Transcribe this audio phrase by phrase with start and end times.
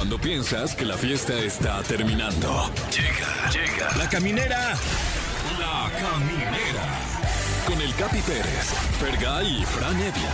[0.00, 2.70] Cuando piensas que la fiesta está terminando.
[2.90, 3.96] Llega, llega.
[3.98, 4.74] La caminera.
[5.58, 6.84] La caminera.
[7.66, 10.32] Con el Capi Pérez, Fergay y Fran Evia.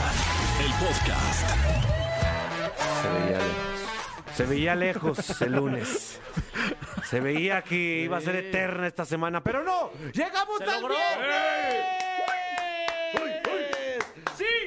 [0.64, 1.50] El podcast.
[3.02, 4.37] Se veía lejos.
[4.37, 6.21] Se veía lejos el lunes.
[7.11, 9.91] Se veía que iba a ser eterna esta semana, pero no.
[10.12, 12.05] ¡Llegamos al viernes!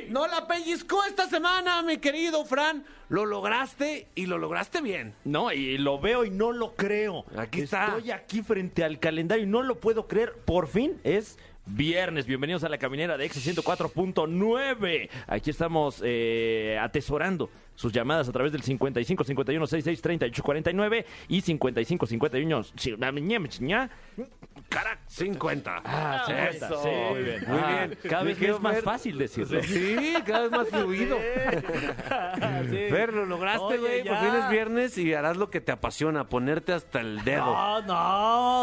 [0.09, 2.83] No la pellizcó esta semana, mi querido Fran.
[3.09, 5.13] Lo lograste y lo lograste bien.
[5.23, 7.25] No, y lo veo y no lo creo.
[7.37, 7.85] Aquí está.
[7.85, 10.33] Estoy aquí frente al calendario y no lo puedo creer.
[10.33, 11.37] Por fin es
[11.67, 12.25] viernes.
[12.25, 15.09] Bienvenidos a la caminera de X 104.9.
[15.27, 21.39] Aquí estamos eh, atesorando sus llamadas a través del 55 51 66 38 49 y
[21.39, 22.97] 55 51 sí,
[24.67, 25.81] Carac, 50.
[25.83, 26.83] Ah, sí, Eso.
[26.83, 27.43] sí, muy bien.
[27.47, 27.97] Muy Ah, bien.
[28.07, 28.83] Cada vez es más Fer.
[28.83, 29.63] fácil decirlo.
[29.63, 31.17] Sí, cada vez más fluido.
[32.89, 34.03] Fer, lo lograste, güey.
[34.03, 37.45] Por fin es viernes y harás lo que te apasiona, ponerte hasta el dedo.
[37.45, 37.81] No,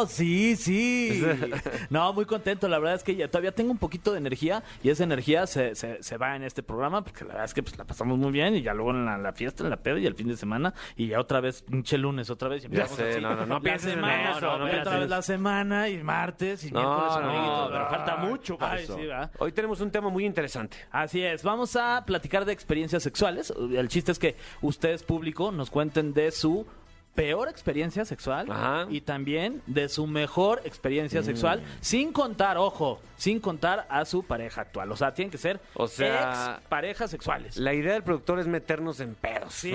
[0.00, 1.24] no, sí, sí.
[1.90, 2.68] No, muy contento.
[2.68, 5.74] La verdad es que ya todavía tengo un poquito de energía y esa energía se,
[5.74, 8.30] se, se va en este programa porque la verdad es que pues, la pasamos muy
[8.30, 10.36] bien y ya luego en la, la fiesta, en la peda y el fin de
[10.36, 12.64] semana y ya otra vez pinche lunes, otra vez.
[12.64, 13.20] Y Ya sé, así.
[13.20, 16.70] no, no, no pienses en eso, no, no otra vez la semana y martes y
[16.70, 17.26] No, miércoles.
[17.26, 18.96] no, pero falta mucho para ay, eso.
[18.96, 19.02] sí.
[19.38, 20.76] Hoy tenemos un tema muy interesante.
[20.90, 23.52] Así es, vamos a platicar de experiencias sexuales.
[23.72, 26.66] El chiste es que ustedes, público, nos cuenten de su
[27.16, 28.86] peor experiencia sexual Ajá.
[28.90, 34.60] y también de su mejor experiencia sexual, sin contar, ojo, sin contar a su pareja
[34.60, 34.92] actual.
[34.92, 37.56] O sea, tienen que ser O sea, ex parejas sexuales.
[37.56, 39.52] La idea del productor es meternos en pedos.
[39.54, 39.72] Sí,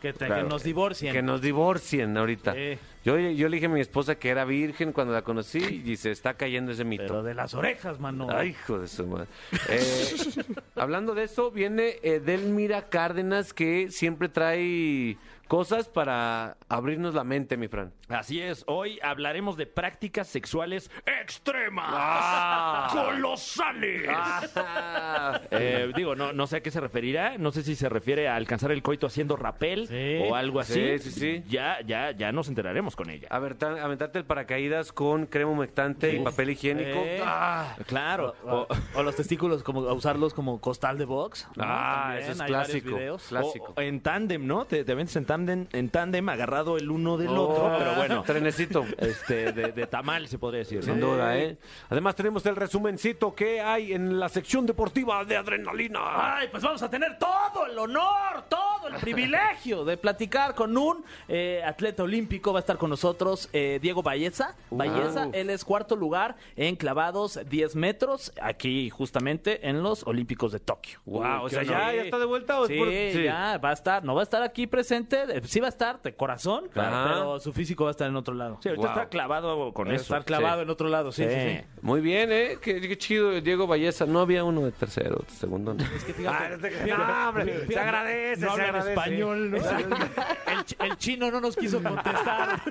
[0.00, 0.44] que, te- Claro.
[0.44, 1.12] que nos divorcien.
[1.12, 2.54] Que nos divorcien ahorita.
[2.54, 2.78] Sí.
[3.04, 6.10] Yo, yo le dije a mi esposa que era virgen cuando la conocí y se
[6.10, 7.02] está cayendo ese mito.
[7.06, 8.28] Pero de las orejas, mano.
[8.30, 9.26] Ay, hijo de su madre.
[9.68, 10.14] Eh,
[10.76, 15.18] hablando de eso, viene Edelmira Cárdenas que siempre trae
[15.54, 17.92] cosas para abrirnos la mente, mi Fran.
[18.08, 22.88] Así es, hoy hablaremos de prácticas sexuales extremas, Ah.
[22.92, 24.06] colosales.
[24.08, 25.40] Ah.
[25.50, 28.36] Eh, digo, no, no sé a qué se referirá, no sé si se refiere a
[28.36, 30.18] alcanzar el coito haciendo rapel Sí.
[30.28, 30.98] o algo así.
[30.98, 31.44] Sí, sí, sí.
[31.48, 33.28] Ya, ya, ya nos enteraremos con ella.
[33.30, 36.98] Aventar- aventarte el paracaídas con crema humectante y papel higiénico.
[37.04, 37.22] Eh.
[37.24, 37.76] Ah.
[37.86, 38.34] Claro.
[38.44, 41.48] O, o los testículos, como a usarlos como costal de box.
[41.56, 41.64] ¿no?
[41.66, 43.72] Ah, También eso es hay varios clásico.
[43.74, 44.64] O- o en tándem, ¿no?
[44.66, 48.22] Te, te aventas en tándem, en tándem agarrado el uno del Oh, otro, pero bueno.
[48.22, 48.84] Trenecito.
[48.98, 50.82] Este, de, de tamal se podría decir.
[50.82, 51.08] Sin ¿no?
[51.12, 51.56] duda, ¿eh?
[51.90, 56.00] Además tenemos el resumencito que hay en la sección deportiva de adrenalina.
[56.36, 61.04] Ay, pues vamos a tener todo el honor, todo el privilegio de platicar con un
[61.28, 62.52] eh, atleta olímpico.
[62.52, 64.54] Va a estar con nosotros eh, Diego Valleza.
[64.70, 70.60] Valleza, él es cuarto lugar en clavados 10 metros, aquí justamente en los Olímpicos de
[70.60, 71.00] Tokio.
[71.06, 71.62] Wow, o sea.
[71.62, 74.20] ¿ya, ya está de vuelta o es Sí, por- ya va a estar, no va
[74.20, 77.04] a estar aquí presente, eh, sí va a estar de corazón, Ajá.
[77.08, 78.58] pero su físico va a estar en otro lado.
[78.62, 78.96] Sí, ahorita Wow.
[78.96, 80.02] está clavado con a eso.
[80.02, 80.62] estar clavado Sí.
[80.64, 81.60] en otro lado, sí, sí, sí.
[81.82, 82.58] Muy bien, ¿eh?
[82.60, 84.06] Qué, qué chido, Diego Valleza.
[84.06, 85.74] No había uno de tercero, de segundo.
[85.74, 85.84] ¿no?
[85.84, 89.56] Es que fíjate, Ah, no te- no, hombre, se agradece, no se hablan español, ¿no?
[89.58, 92.60] el, chi- el chino no nos quiso contestar.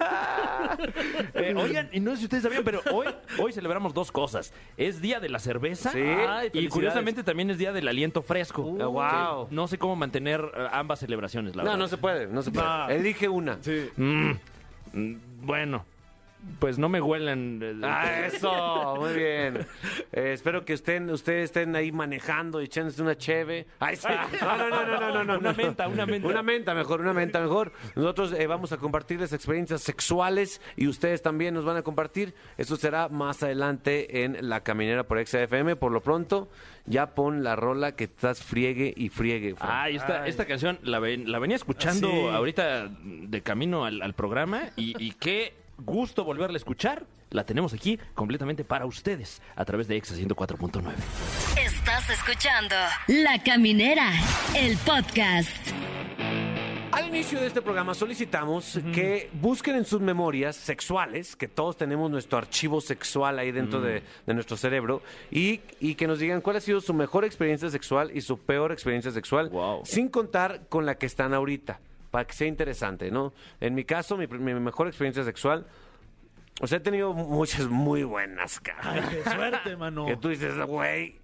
[1.33, 3.07] Eh, oigan, y no sé si ustedes sabían, pero hoy,
[3.39, 4.53] hoy celebramos dos cosas.
[4.77, 5.99] Es Día de la Cerveza Sí.
[5.99, 6.69] Ay, y felicidades.
[6.71, 8.61] curiosamente también es Día del Aliento Fresco.
[8.63, 9.47] Uh, wow.
[9.49, 11.79] Que No sé cómo mantener eh, ambas celebraciones, la No, verdad.
[11.79, 12.65] no se puede, no se puede.
[12.67, 12.89] No.
[12.89, 13.57] Elige una.
[13.97, 14.31] Mm,
[14.93, 15.85] bueno,
[16.59, 17.59] pues no me huelan.
[17.61, 19.65] eh, Ah, eso, muy bien.
[20.11, 23.65] Eh, espero que estén, ustedes estén ahí manejando y echándose una cheve.
[23.79, 24.07] Ay, sí.
[24.41, 25.39] No, no, no, no, no, no, no.
[25.39, 26.27] Una menta, una menta.
[26.27, 27.71] Una menta mejor, una menta mejor.
[27.95, 32.33] Nosotros eh, vamos a compartirles experiencias sexuales y ustedes también nos van a compartir.
[32.57, 35.75] Eso será más adelante en La Caminera por XFM.
[35.75, 36.49] Por lo pronto,
[36.85, 39.55] ya pon la rola que estás friegue y friegue.
[39.59, 40.29] Ah, y esta, Ay.
[40.29, 42.27] esta canción la, ven- la venía escuchando Sí.
[42.31, 45.53] ahorita de camino al, al programa y, y qué
[45.85, 47.05] gusto volverla a escuchar.
[47.29, 50.83] La tenemos aquí completamente para ustedes a través de Exa 104.9.
[51.63, 52.75] Estás escuchando
[53.07, 54.11] La Caminera,
[54.55, 55.49] el podcast.
[56.91, 62.11] Al inicio de este programa solicitamos que busquen en sus memorias sexuales, que todos tenemos
[62.11, 65.01] nuestro archivo sexual ahí dentro de, de nuestro cerebro,
[65.31, 68.71] y, y que nos digan cuál ha sido su mejor experiencia sexual y su peor
[68.71, 69.81] experiencia sexual, Wow.
[69.85, 71.79] sin contar con la que están ahorita,
[72.13, 73.33] para que sea interesante, ¿no?
[73.59, 75.65] En mi caso, mi, mi mejor experiencia sexual,
[76.61, 79.09] o sea, he tenido muchas muy buenas, Ay, cara.
[79.09, 80.05] qué suerte, mano.
[80.05, 81.15] Que tú dices, güey,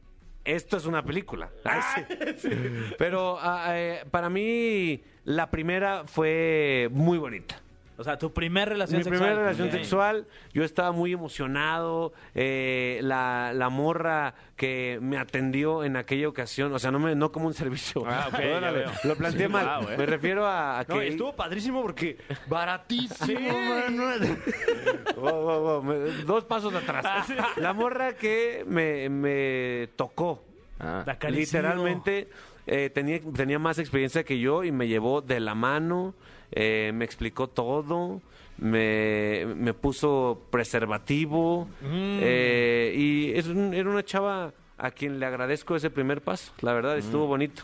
[0.44, 1.52] esto es una película.
[1.64, 2.06] Ay,
[2.38, 2.50] sí.
[2.98, 7.62] Pero ah, eh, para mí la primera fue muy bonita.
[8.00, 9.20] O sea, tu primer relación Mi sexual.
[9.30, 12.14] primera relación sexual, yo estaba muy emocionado.
[12.34, 17.32] eh, la, la morra que me atendió en aquella ocasión, o sea, no, me, no
[17.32, 18.04] como un servicio.
[18.08, 18.92] Ah, ok, ya Órale, veo.
[19.04, 19.84] Lo planteé Sí, mal.
[19.92, 19.96] eh.
[19.98, 20.94] Me refiero a, a que.
[20.96, 22.18] No, estuvo padrísimo porque
[22.48, 24.14] baratísimo, mano.
[25.18, 27.28] Wow, wow, wow, me- Dos pasos atrás.
[27.58, 30.42] La morra que me, me tocó.
[30.80, 31.04] Ah.
[31.30, 32.30] Literalmente
[32.66, 36.14] eh, tenía, tenía más experiencia que yo y me llevó de la mano,
[36.52, 38.22] eh, me explicó todo,
[38.58, 45.76] me, me puso preservativo eh, y es un- era una chava a quien le agradezco
[45.76, 47.64] ese primer paso, la verdad, estuvo bonito.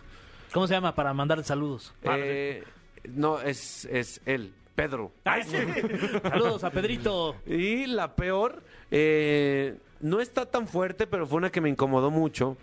[0.54, 0.96] ¿Cómo se llama?
[0.96, 1.94] Para mandar saludos.
[2.04, 2.64] Eh,
[3.14, 5.12] no, es, es él, Pedro.
[6.24, 7.36] Saludos a Pedrito.
[7.46, 12.56] Y la peor, eh, no está tan fuerte, pero fue una que me incomodó mucho.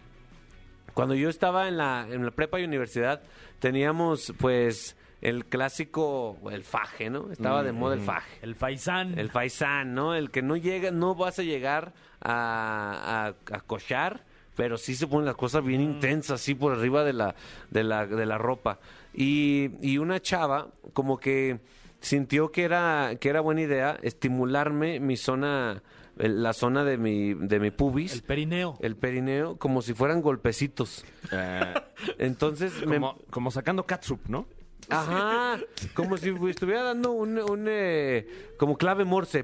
[0.94, 3.22] Cuando yo estaba en la, en la prepa y universidad,
[3.60, 7.30] teníamos pues el clásico, el faje, ¿no?
[7.30, 8.38] Estaba de moda el faje.
[8.42, 9.18] El Faisán.
[9.18, 10.14] El faisán, ¿no?
[10.14, 14.24] El que no llega, no vas a llegar a, a, a cochar,
[14.56, 17.36] pero sí se ponen las cosas bien intensas, así por arriba de la,
[17.70, 18.80] de la, de la ropa.
[19.14, 21.60] Y, y una chava, como que
[22.00, 25.84] sintió que era, que era buena idea estimularme mi zona,
[26.16, 28.12] la zona de mi, de mi pubis.
[28.12, 28.76] El perineo.
[28.80, 31.04] el perineo como si fueran golpecitos.
[31.30, 31.74] Eh,
[32.18, 34.46] Entonces me, como, como sacando catsup, ¿no?
[34.88, 35.58] Ajá,
[35.94, 38.26] como si estuviera dando un, un eh,
[38.58, 39.42] como clave morse.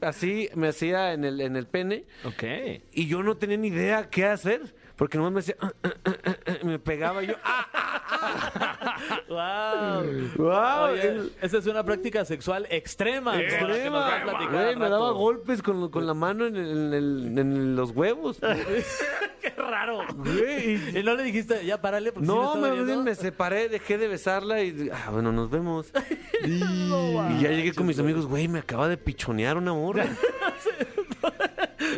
[0.00, 2.04] Así me hacía en el, en el pene.
[2.24, 2.42] Ok.
[2.92, 6.52] Y yo no tenía ni idea qué hacer, porque nomás me hacía, ah, ah, ah,
[6.64, 7.34] me pegaba y yo,
[10.36, 10.94] Guau,
[11.40, 13.36] esa es una práctica sexual extrema.
[13.36, 18.38] me daba golpes con, con la mano en, el- en los huevos.
[19.42, 20.02] ¡Qué raro!
[20.24, 23.02] Y- no le dijiste, ya párale, porque sí me No, me, doliendo.
[23.02, 25.90] me separé, dejé de besarla y ah, bueno, nos vemos.
[26.44, 30.06] y, y ya llegué con mis amigos, güey, me acaba de pichonear una morra.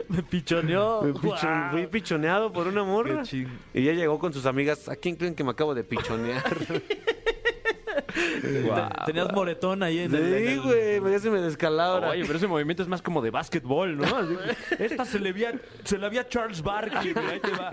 [0.09, 1.03] Me pichoneó.
[1.03, 1.71] Me pichon-.
[1.73, 3.23] Fui pichoneado por una morra.
[3.23, 5.85] Qué ching- Y ya llegó con sus amigas, ¿a quién creen que me acabo de
[5.85, 6.43] pichonear?
[8.15, 8.73] Te-
[9.07, 10.61] Tenías moretón ahí en sí, el-
[11.01, 12.11] güey, ya se me descalabra.
[12.11, 14.05] Oye, pero ese movimiento es más como de básquetbol, ¿no?
[14.79, 15.53] Esta se le vi a,
[15.85, 17.71] se la vi a Charles Barkley, ahí te va.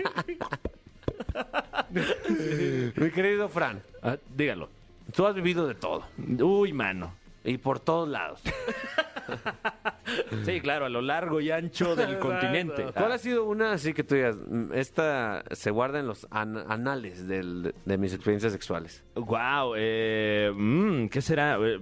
[2.96, 4.68] Mi querido Fran, Ah, dígalo.
[5.14, 6.04] tú has vivido de todo.
[6.18, 7.12] Uy, mano.
[7.44, 8.40] Y por todos lados.
[10.44, 12.86] Sí, claro, a lo largo y ancho del continente.
[12.94, 16.64] ¿Cuál ha sido una así que tú digas, "Mm, esta se guarda en los an-
[16.68, 19.04] anales del- de mis experiencias sexuales?
[19.14, 21.56] Wow, eh, mm, ¿qué será?
[21.60, 21.78] Eh,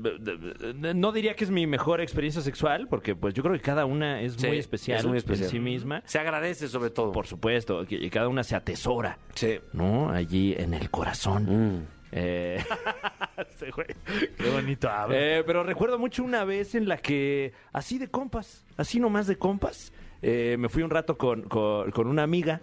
[0.95, 4.21] No diría que es mi mejor experiencia sexual, porque pues yo creo que cada una
[4.21, 5.47] es Sí, muy especial, es muy especial.
[5.47, 6.03] en sí misma.
[6.05, 7.13] Se agradece sobre todo.
[7.13, 9.59] Por supuesto, y cada una se atesora, Sí.
[9.73, 10.11] ¿no?
[10.11, 11.45] Allí en el corazón.
[11.79, 11.87] Mm.
[12.13, 12.63] Eh,
[13.37, 13.87] Ese güey.
[14.37, 19.01] Qué bonito eh, pero recuerdo mucho una vez en la que, así de compas, así
[19.01, 19.93] nomás de compas,
[20.23, 22.61] eh, me fui un rato con- con una amiga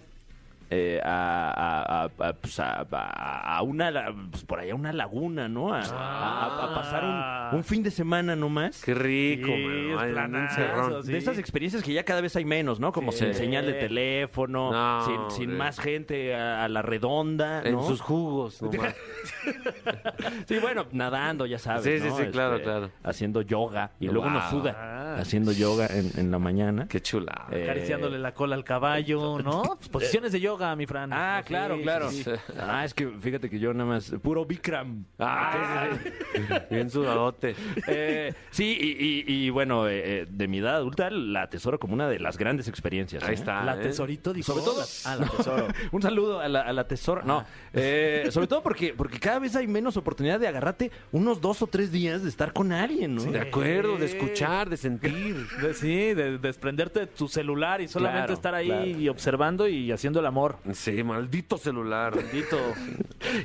[0.69, 3.91] eh, a, a- a- a, pues, a- una,
[4.31, 5.73] pues, por allá una laguna, ¿no?
[5.73, 7.03] A, a- a pasar
[7.51, 8.83] un, un fin de semana nomás.
[8.83, 11.11] Qué rico, Sí, planazo, sí.
[11.11, 12.91] De esas experiencias que ya cada vez hay menos, ¿no?
[12.91, 13.19] Como Sí.
[13.25, 17.83] sin señal de teléfono, No, sin, más gente a, a la redonda, En ¿no?
[17.83, 18.95] sus jugos, nomás.
[20.47, 21.83] Sí, bueno, nadando, ya sabes.
[21.83, 22.17] Sí, sí, ¿no?
[22.17, 22.89] sí, claro, Este, claro.
[23.03, 23.91] Haciendo yoga.
[23.99, 24.87] Y luego uno suda Ah.
[25.19, 26.87] Haciendo yoga en, en la mañana.
[26.87, 27.47] Qué chula.
[27.51, 29.77] Eh, Acariciándole la cola al caballo, ¿no?
[29.91, 31.11] Posiciones de yoga, mi Fran.
[31.13, 32.09] Ah, Sí, claro, claro.
[32.11, 32.31] sí, sí.
[32.59, 35.05] Ah, es que fíjate que yo nada más, puro Bikram.
[35.19, 36.53] Ah, sí, sí, sí.
[36.71, 37.55] Bien sudadote.
[37.88, 41.93] Eh, sí, y, y- y, bueno, eh, eh, de mi edad adulta la atesoro como
[41.93, 43.24] una de las grandes experiencias.
[43.24, 43.33] Ahí ¿eh?
[43.36, 43.63] está.
[43.63, 43.79] La ¿eh?
[43.83, 44.51] tesorito dijo.
[44.53, 45.67] Sobre todo, Ah, la tesoro.
[45.91, 47.21] un saludo a la, a la tesoro.
[47.24, 51.62] No, eh, sobre todo porque, porque cada vez hay menos oportunidad de agarrarte unos dos
[51.62, 53.24] o tres días de estar con alguien, ¿no?
[53.24, 55.06] De acuerdo, de escuchar, de sentir.
[55.11, 58.85] De- sí, de desprenderte de tu celular y solamente Claro, estar ahí claro.
[58.85, 60.57] y observando y haciendo el amor.
[60.73, 62.15] Sí, maldito celular.
[62.15, 62.57] Maldito.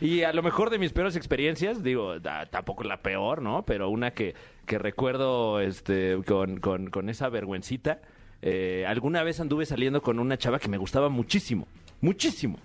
[0.01, 3.65] Y a lo mejor de mis peores experiencias, digo, da- tampoco la peor, ¿no?
[3.65, 4.35] Pero una que,
[4.67, 8.01] que recuerdo este, con, con- con esa vergüencita.
[8.43, 11.69] eh, alguna vez anduve saliendo con una chava que me gustaba muchísimo.
[12.01, 12.59] Muchísimo.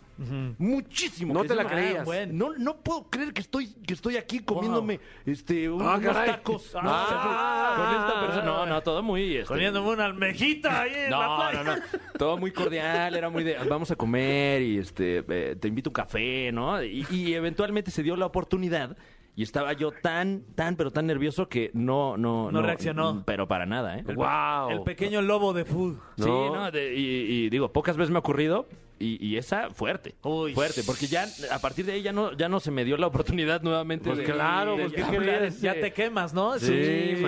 [0.57, 1.33] Muchísimo.
[1.33, 2.00] No te la creías.
[2.01, 5.95] Ah, bueno, no, no puedo creer que estoy, que estoy aquí comiéndome este, un- Ah,
[5.97, 6.29] unos caray.
[6.31, 6.71] tacos.
[6.75, 8.45] Ah, No, con esta persona.
[8.45, 9.38] No, no, todo muy...
[9.38, 11.63] este, Poniéndome una almejita ahí en la no, playa.
[11.63, 11.81] no, no.
[12.17, 15.91] Todo muy cordial, era muy de vamos a comer y este eh, te invito a
[15.91, 16.81] un café, ¿no?
[16.83, 18.97] Y, y eventualmente se dio la oportunidad
[19.36, 23.24] y estaba yo tan, tan, pero tan nervioso que no, no, No reaccionó.
[23.24, 24.03] Pero para nada, ¿eh?
[24.03, 24.71] Wow.
[24.71, 25.97] El pequeño lobo de food.
[26.17, 27.05] Sí, no, de- y,
[27.45, 28.67] y digo, pocas veces me ha ocurrido,
[28.99, 30.53] Y, y esa fuerte, Uy.
[30.55, 33.05] fuerte, porque ya a partir de ahí ya no, ya no se me dio la
[33.07, 35.53] oportunidad nuevamente Pues de, claro, de pues, ¿qué hablar querías?
[35.53, 36.57] ese- Ya te quemas, ¿no?
[36.57, 37.21] Sí,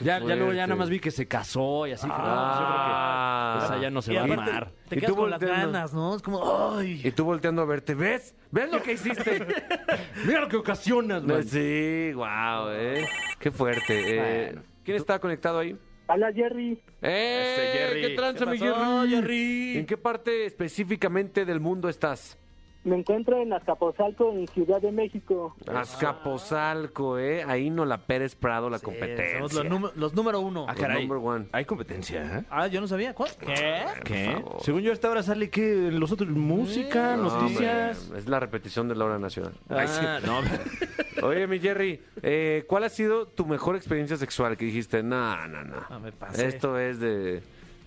[0.00, 2.06] Ya, ya luego ya nada más vi que se casó y así.
[2.06, 3.56] pues Ah.
[3.58, 4.72] que esa ya no se Y va a armar.
[4.88, 6.14] te Y quedas tú con las ganas, ¿no?
[6.16, 7.00] Es como, ay.
[7.02, 8.34] Y tú volteando a verte, ¿ves?
[8.52, 9.44] ¿Ves lo que hiciste?
[10.24, 11.44] Mira lo que ocasionas, No, man.
[11.44, 13.06] sí, wow, eh.
[13.40, 14.16] Qué fuerte.
[14.16, 14.46] eh.
[14.52, 14.62] Bueno.
[14.84, 15.76] ¿Quién está conectado ahí?
[16.08, 17.54] Hola Jerry, ¡Eh!
[17.54, 18.00] Ese Jerry.
[18.02, 19.10] ¿Qué tranza, ¿Qué mi pasó, Jerry?
[19.10, 19.78] Jerry?
[19.78, 22.38] ¿En qué parte específicamente del mundo estás?
[22.84, 25.56] me encuentro en Azcapotzalco, en Ciudad de México.
[25.66, 27.42] Azcapotzalco, ¿eh?
[27.42, 29.38] Ahí no la Pérez Prado, la Sí, competencia.
[29.38, 30.66] somos los, número- los número uno.
[30.68, 31.04] Ah, Los caray.
[31.04, 31.46] number one.
[31.50, 32.44] Hay competencia, ¿eh?
[32.48, 33.12] Ah, yo no sabía.
[33.12, 33.30] ¿Cuál?
[33.40, 33.84] ¿Qué?
[34.04, 34.44] ¿Qué?
[34.60, 38.08] Según yo, hasta ahora sale que los otros música, No, noticias.
[38.16, 39.54] es la repetición de la hora nacional.
[39.68, 40.00] Ay, sí.
[40.06, 40.40] Ah, no.
[41.22, 45.02] Oye, mi Jerry, eh, ¿cuál ha sido tu mejor experiencia sexual que dijiste?
[45.02, 45.76] No, no, no.
[45.88, 46.46] Ah, me pasé.
[46.48, 47.42] Esto es de,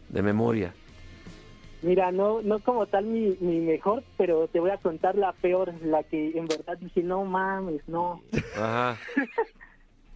[0.09, 0.73] de memoria.
[1.81, 5.73] Mira, no no como tal mi, mi mejor, pero te voy a contar la peor,
[5.81, 8.21] la que en verdad dije, no mames, no.
[8.55, 8.97] Ajá.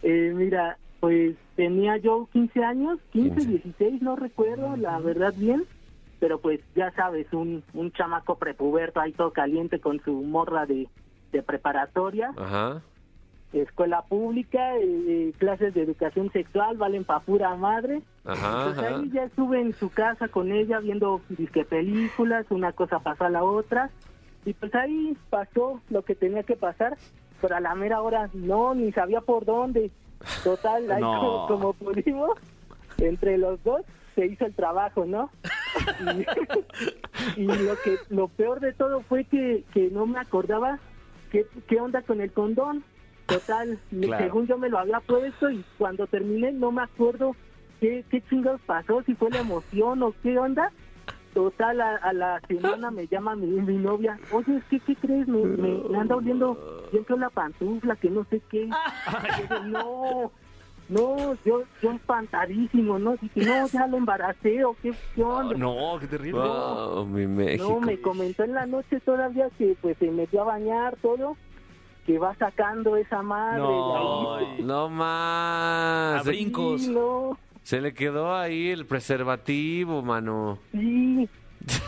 [0.06, 3.48] Eh, mira, pues tenía yo 15 años, 15, 15.
[3.48, 5.64] 16, no recuerdo, la verdad bien.
[6.20, 10.88] Pero pues ya sabes, un, un chamaco prepuberto ahí todo caliente con su morra de,
[11.32, 12.32] de preparatoria.
[12.36, 12.82] Ajá.
[13.62, 18.02] Escuela pública, eh, eh, clases de educación sexual, valen pa' pura madre.
[18.24, 18.64] Ajá.
[18.64, 18.96] Pues ajá.
[18.96, 23.30] ahí ya estuve en su casa con ella viendo disque películas, una cosa pasó a
[23.30, 23.90] la otra.
[24.44, 26.96] Y pues ahí pasó lo que tenía que pasar,
[27.40, 29.90] pero a la mera hora no, ni sabía por dónde.
[30.42, 31.46] Total, ahí No.
[31.46, 32.30] como, como pudimos,
[32.98, 33.82] entre los dos
[34.14, 35.30] se hizo el trabajo, ¿no?
[37.36, 40.78] Y, y lo que lo peor de todo fue que, que no me acordaba
[41.32, 42.84] qué, qué onda con el condón.
[43.26, 44.22] Total, Claro.
[44.24, 47.34] según yo me lo había puesto y cuando terminé no me acuerdo
[47.80, 50.70] qué, qué chingados pasó, si fue la emoción o qué onda.
[51.32, 55.26] Total, a, a la semana me llama mi, mi novia, oye, ¿qué, qué crees?
[55.26, 58.68] Me, me, me anda oliendo siempre la pantufla, que no sé qué.
[59.44, 60.30] Y yo, no,
[60.88, 63.16] no, yo, yo espantadísimo, ¿no?
[63.16, 65.56] Dije, no, ya lo embaracé o qué, qué onda.
[65.56, 66.40] No, qué terrible.
[66.40, 67.68] Wow, mi México.
[67.68, 71.36] No, me comentó en la noche todavía que pues se metió a bañar todo,
[72.06, 73.58] que va sacando esa madre.
[73.60, 74.36] No.
[74.38, 74.62] de ahí.
[74.62, 76.20] No más.
[76.20, 76.82] A brincos.
[76.82, 80.58] Sí, no, Se le quedó ahí el preservativo, mano.
[80.72, 81.28] sí.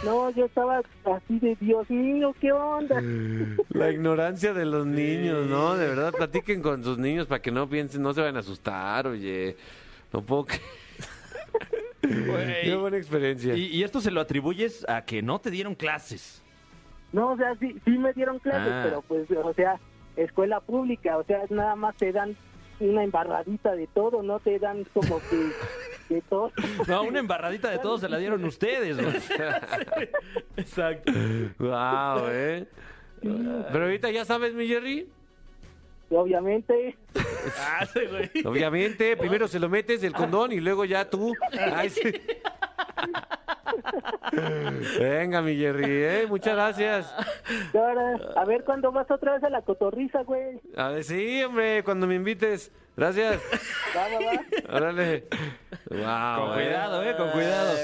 [0.06, 2.98] No, yo estaba así de Dios mío, ¿qué onda?
[3.68, 5.74] La ignorancia de los niños, ¿no?
[5.76, 9.06] De verdad, platiquen con sus niños para que no piensen, no se vayan a asustar,
[9.06, 9.54] oye.
[10.14, 10.46] No puedo.
[12.00, 13.54] Qué buena experiencia.
[13.54, 16.42] Y, y esto se lo atribuyes a que no te dieron clases.
[17.12, 18.80] No, o sea, sí, sí me dieron clases, Ah.
[18.84, 19.78] pero pues, o sea,
[20.16, 22.36] escuela pública, o sea, nada más te dan
[22.80, 25.50] una embarradita de todo, no te dan como que
[26.14, 26.52] de todo.
[26.86, 28.96] No, una embarradita de todos se la dieron ustedes.
[29.00, 29.14] güey.
[30.56, 31.12] Exacto.
[31.58, 32.66] Wow, ¿eh?
[33.22, 35.08] Pero ahorita ya sabes, mi Jerry.
[36.10, 36.96] Obviamente,
[37.58, 38.30] Ah, sí, güey.
[38.44, 41.34] Obviamente, primero se lo metes el condón y luego ya tú.
[41.74, 42.02] Ay, sí.
[44.98, 46.26] Venga, mi Jerry, ¿eh?
[46.28, 47.14] Muchas gracias.
[47.74, 50.60] ahora, a ver cuándo vas otra vez a la cotorriza, güey.
[50.76, 52.72] A ver, sí, hombre, cuando me invites.
[52.96, 53.42] Gracias.
[54.72, 55.24] Órale.
[55.90, 57.74] Wow, Con cuidado, eh, con cuidado.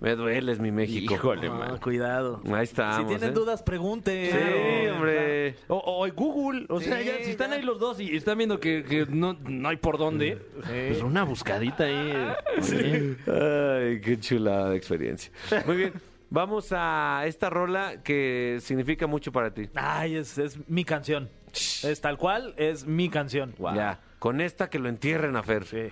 [0.00, 1.14] Me dueles, mi México.
[1.14, 1.78] Híjole, man.
[1.78, 2.42] cuidado.
[2.52, 2.96] Ahí estamos.
[2.96, 3.32] si tienen ¿eh?
[3.32, 4.30] dudas, pregunten.
[4.32, 5.54] Sí, hombre.
[5.68, 8.58] O, o Google, o sea, Sí, ya, si están ahí los dos y están viendo
[8.58, 10.36] que, que no, no hay por dónde,
[10.66, 12.12] pues una buscadita ahí.
[12.58, 13.16] oye.
[13.26, 15.32] Ay, qué chulada de experiencia.
[15.66, 15.92] Muy bien.
[16.30, 19.68] Vamos a esta rola que significa mucho para ti.
[19.74, 21.30] Ay, es, es mi canción.
[21.52, 23.54] Es tal cual, es mi canción.
[23.74, 24.00] Ya.
[24.18, 25.64] Con esta que lo entierren a Fer.
[25.64, 25.88] Sí.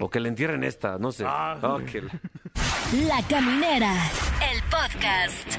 [0.00, 1.24] O que le entierren esta, no sé.
[1.26, 1.58] Ah.
[1.62, 2.20] Oh, que la-
[3.08, 3.92] La Caminera,
[4.52, 5.58] el podcast.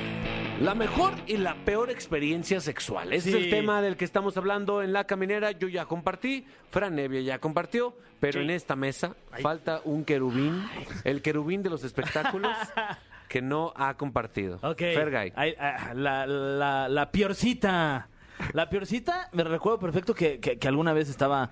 [0.62, 3.12] La mejor y la peor experiencia sexual.
[3.13, 3.38] Ese Sí.
[3.38, 5.51] es el tema del que estamos hablando en La Caminera.
[5.51, 8.46] Yo ya compartí, Fran Nevia ya compartió, pero Sí.
[8.46, 10.63] en esta mesa falta un querubín,
[11.03, 12.51] el querubín de los espectáculos,
[13.29, 14.60] que no ha compartido.
[14.63, 14.79] Ok.
[14.79, 15.34] Fergay.
[15.36, 18.08] Ay, ah, la, la, la piorcita.
[18.53, 21.50] La piorcita, me recuerdo perfecto que, que- que alguna vez estaba.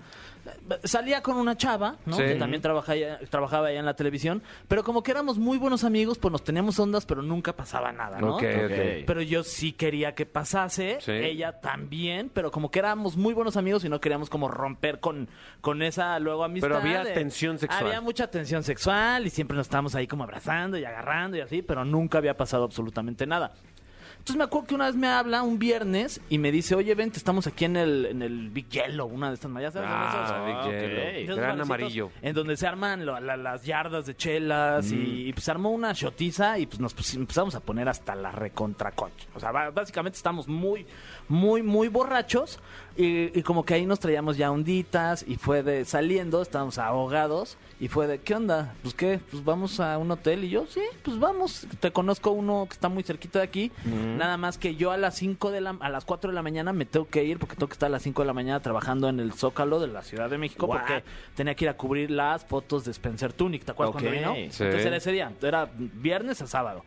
[0.84, 2.16] Salía con una chava, ¿no?
[2.16, 2.22] Sí.
[2.22, 4.42] Que también trabajaba, trabajaba allá en la televisión.
[4.66, 8.18] Pero como que éramos muy buenos amigos, pues nos teníamos ondas, pero nunca pasaba nada,
[8.20, 8.36] ¿no?
[8.36, 9.04] Ok, ok.
[9.06, 11.12] Pero yo sí quería que pasase, Sí.
[11.12, 15.28] ella también, pero como que éramos muy buenos amigos y no queríamos como romper con,
[15.60, 16.68] con esa luego amistad.
[16.68, 17.84] Pero había de- tensión sexual.
[17.86, 21.60] Había mucha tensión sexual y siempre nos estábamos ahí como abrazando y agarrando y así,
[21.62, 23.52] pero nunca había pasado absolutamente nada.
[24.28, 27.16] Entonces me acuerdo que una vez me habla un viernes y me dice, oye, vente,
[27.16, 29.72] estamos aquí en el, en el Big Yellow, una de estas mallas.
[29.72, 30.36] ¿sabes dónde son esos?
[30.36, 31.18] Ah, Big ok.
[31.22, 31.36] Yellow.
[31.38, 32.10] Gran amarillo.
[32.20, 36.58] En donde se arman la- las yardas de chelas y, y, pues armó una shotiza
[36.58, 39.26] y pues nos pus- empezamos a poner hasta la recontraconcha.
[39.34, 40.84] O sea, básicamente estamos muy,
[41.28, 42.60] muy, muy borrachos
[42.98, 47.56] y, y como que ahí nos traíamos ya onditas y fue de saliendo, estábamos ahogados
[47.78, 48.74] y fue de, ¿qué onda?
[48.82, 51.68] Pues qué, pues vamos a un hotel y yo, sí, pues vamos.
[51.78, 53.70] Te conozco uno que está muy cerquita de aquí.
[54.16, 56.72] Nada más que yo a las 5 de la, a las 4 de la mañana
[56.72, 59.08] me tengo que ir porque tengo que estar a las 5 de la mañana trabajando
[59.08, 61.04] en el Zócalo de la Ciudad de México porque
[61.36, 64.34] tenía que ir a cubrir las fotos de Spencer Tunic, ¿te acuerdas cuando vino?
[64.34, 64.64] Sí.
[64.64, 66.84] Entonces era ese día, era viernes a sábado.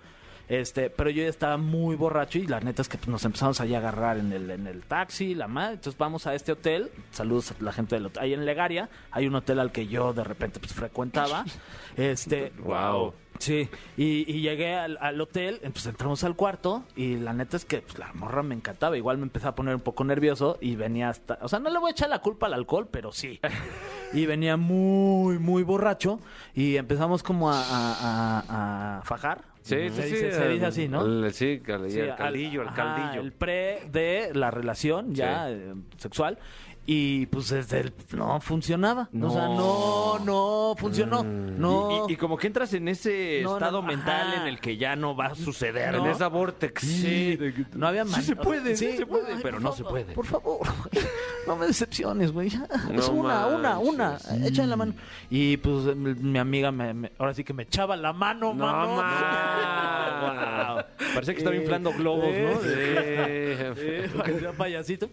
[0.51, 3.62] Este, pero yo ya estaba muy borracho y la neta es que pues, nos empezamos
[3.62, 5.75] ahí a agarrar en el, en el taxi, la madre.
[5.75, 6.91] Entonces vamos a este hotel.
[7.12, 8.22] Saludos a la gente del hotel.
[8.22, 11.46] Ahí en Legaria hay un hotel al que yo de repente pues frecuentaba.
[11.98, 13.13] Este, Wow.
[13.39, 13.67] Sí,
[13.98, 17.81] y, y llegué al, al hotel, pues entramos al cuarto y la neta es que
[17.81, 18.96] pues, la morra me encantaba.
[18.98, 21.39] Igual me empecé a poner un poco nervioso y venía hasta...
[21.41, 23.39] O sea, no le voy a echar la culpa al alcohol, pero sí.
[24.13, 26.20] Y venía muy, muy borracho
[26.53, 29.50] y empezamos como a, a- a- a fajar.
[29.62, 30.10] Sí, sí, se sí.
[30.15, 31.06] dice, se dice el- así, ¿no?
[31.06, 33.22] el- sí, cal- Sí, el al- caldillo, el ajá, caldillo.
[33.22, 35.53] el pre de la relación ya Sí.
[35.56, 36.39] eh, sexual.
[36.86, 37.94] Y pues desde el...
[38.14, 39.08] No funcionaba.
[39.22, 41.24] O sea, no, no funcionó.
[41.24, 42.08] No.
[42.10, 43.88] Y, y como que entras en ese No, no, estado ajá.
[43.88, 45.94] mental en el que ya no va a suceder.
[45.96, 46.10] En ¿no?
[46.12, 46.82] esa vortex.
[46.82, 47.38] Sí.
[47.76, 50.14] No había Sí man- se puede, sí se puede, pero no se puede.
[50.14, 50.62] Por favor,
[51.48, 52.50] no me decepciones, güey.
[52.92, 54.18] No es una, una, una.
[54.44, 54.94] Échale la mano.
[55.30, 58.66] Y pues mi mi amiga, me, me- ahora sí que me echaba la mano, No
[58.66, 58.96] mano.
[58.98, 60.86] más.
[61.14, 62.60] Parece que estaba inflando globos, ¿no?
[62.66, 65.10] Eh, que sea payasito.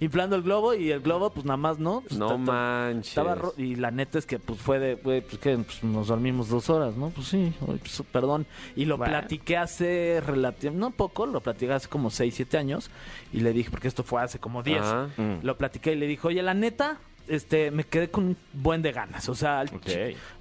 [0.00, 2.02] Inflando el globo y el globo, pues nada más, ¿no?
[2.02, 3.08] Pues, No manches.
[3.08, 6.08] Estaba ro- y la neta es que pues fue de, güey, pues que pues, nos
[6.08, 7.10] dormimos dos horas, ¿no?
[7.10, 8.46] Pues sí, pues, perdón.
[8.76, 9.12] Y lo Bueno.
[9.12, 12.90] platiqué hace relativamente, no poco, lo platiqué hace como 6, 7 años
[13.32, 15.08] y le dije, porque esto fue hace como 10, Ajá.
[15.16, 15.38] Mm.
[15.42, 16.98] lo platiqué y le dije, oye, la neta,
[17.30, 19.88] este, me quedé con un buen de ganas, o sea, Ok.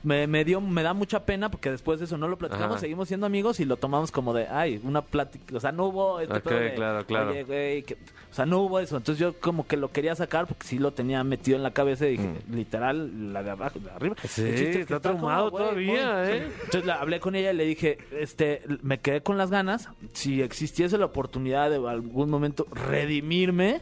[0.03, 2.79] me, me dio, me da mucha pena porque después de eso no lo platicamos, Ajá.
[2.81, 6.19] seguimos siendo amigos y lo tomamos como de, ay, una plática, o sea, no hubo
[6.19, 7.31] este Ok, pedo de, claro, claro.
[7.31, 7.93] "Oye, güey, que-",
[8.31, 10.91] o sea, no hubo eso, entonces yo como que lo quería sacar porque sí lo
[10.93, 14.15] tenía metido en la cabeza y dije, literal, la de abajo, de arriba.
[14.23, 14.27] Mm.
[14.27, 16.47] Sí, es que está traumado como, todavía, ¿eh?
[16.65, 20.41] Entonces la, hablé con ella y le dije, este, me quedé con las ganas, si
[20.41, 23.81] existiese la oportunidad de algún momento redimirme,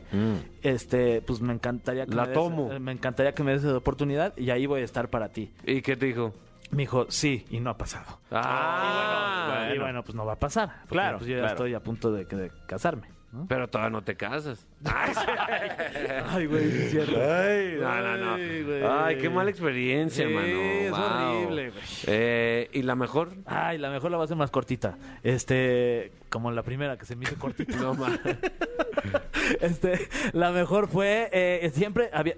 [0.64, 2.16] este, pues me encantaría que Mm.
[2.18, 2.80] La me tomo.
[2.80, 5.52] me encantaría que me des esa oportunidad y ahí voy a estar para ti.
[5.66, 6.34] ¿Y qué te dijo?
[6.72, 8.20] Me dijo, sí, y no ha pasado.
[8.32, 10.70] Ah, Y bueno, pues no va a pasar.
[10.82, 11.54] porque, Claro, pues yo ya claro.
[11.56, 13.08] estoy a punto de, de casarme.
[13.32, 13.46] ¿no?
[13.48, 14.66] Pero todavía no te casas.
[16.30, 17.18] Ay, güey, es cierto.
[17.22, 19.04] Ay, no, no, no.
[19.04, 20.48] Ay, qué mala experiencia, Sí, mano.
[20.48, 21.00] es Wow.
[21.02, 21.84] horrible, güey.
[22.08, 23.34] Eh, ¿Y la mejor?
[23.46, 24.98] Ay, la mejor la va a hacer más cortita.
[25.24, 27.76] Este, como la primera que se me hizo cortita.
[27.78, 28.20] No más.
[29.62, 32.36] Este, la mejor fue eh, siempre había.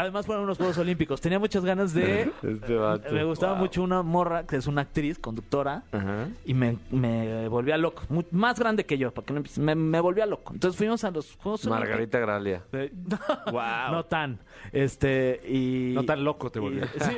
[0.00, 1.20] Además fueron unos Juegos Olímpicos.
[1.20, 2.30] Tenía muchas ganas de.
[2.42, 3.12] Este vato.
[3.12, 5.82] Me gustaba mucho una morra que es una actriz, conductora.
[5.90, 6.28] Ajá.
[6.44, 8.04] Y me, me volvía loco.
[8.30, 10.52] Más grande que yo, para que no empieces- me, me volvía loco.
[10.54, 11.88] Entonces fuimos a los Juegos Olímpicos.
[11.88, 12.62] Margarita Gralia.
[12.72, 13.18] No,
[13.52, 13.90] Wow.
[13.92, 14.38] no tan.
[14.72, 15.92] Este, y.
[15.94, 16.84] No tan loco te y- volvió.
[17.00, 17.16] sí.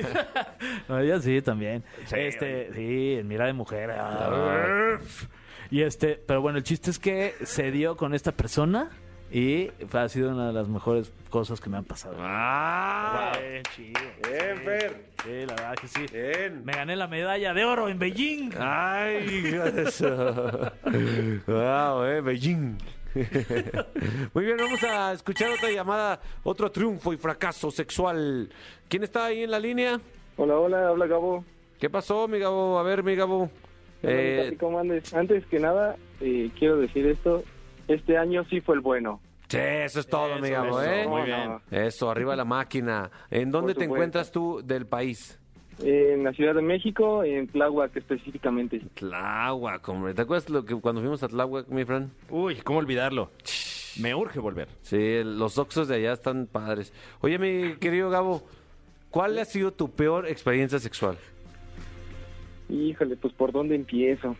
[0.88, 1.84] no, ella sí también.
[2.06, 3.90] Sí, este, sí, en mira de mujer.
[3.90, 4.98] ah.
[5.70, 8.90] Y este, pero bueno, el chiste es que se dio con esta persona
[9.30, 12.16] y fue- ha sido una de las mejores cosas que me han pasado.
[12.18, 13.32] ¡Ah!
[13.40, 14.00] Bien, chido.
[14.28, 14.64] Bien, Sí.
[14.64, 15.10] Fer.
[15.22, 16.06] Sí, la verdad que sí.
[16.12, 16.64] Bien.
[16.64, 18.50] Me gané la medalla de oro en Beijing.
[18.58, 20.72] ¡Ay, eso!
[21.46, 22.20] ¡Wow, eh!
[22.22, 22.76] Beijing.
[24.34, 28.48] Muy bien, vamos a escuchar otra llamada, otro triunfo y fracaso sexual.
[28.88, 30.00] ¿Quién está ahí en la línea?
[30.36, 31.44] Hola, hola, habla Gabo.
[31.78, 32.78] ¿Qué pasó, mi Gabo?
[32.78, 33.50] A ver, mi Gabo.
[34.02, 35.12] Hola, Eh, Tati, ¿Cómo andes?
[35.12, 37.42] Antes que nada, eh, quiero decir esto.
[37.90, 39.20] Este año sí fue el bueno.
[39.48, 41.06] sí, eso es todo, mi Gabo, eso, ¿eh?
[41.08, 41.58] muy bien.
[41.72, 43.10] Eso, arriba la máquina.
[43.30, 43.94] ¿En dónde te supuesto.
[43.94, 45.36] encuentras tú del país?
[45.82, 48.80] En la Ciudad de México, en Tláhuac específicamente.
[48.94, 50.14] Tláhuac, hombre.
[50.14, 52.10] ¿Te acuerdas lo que cuando fuimos a Tláhuac, mi Fran?
[52.28, 53.30] Uy, ¿cómo olvidarlo?
[54.00, 54.68] Me urge volver.
[54.82, 56.92] Sí, los oxos de allá están padres.
[57.22, 58.42] Oye, mi querido Gabo,
[59.10, 61.16] ¿cuál ha sido tu peor experiencia sexual?
[62.68, 64.36] Híjole, pues ¿por dónde empiezo?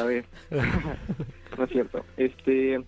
[0.00, 0.24] A ver.
[1.56, 2.04] no es cierto.
[2.16, 2.82] Este,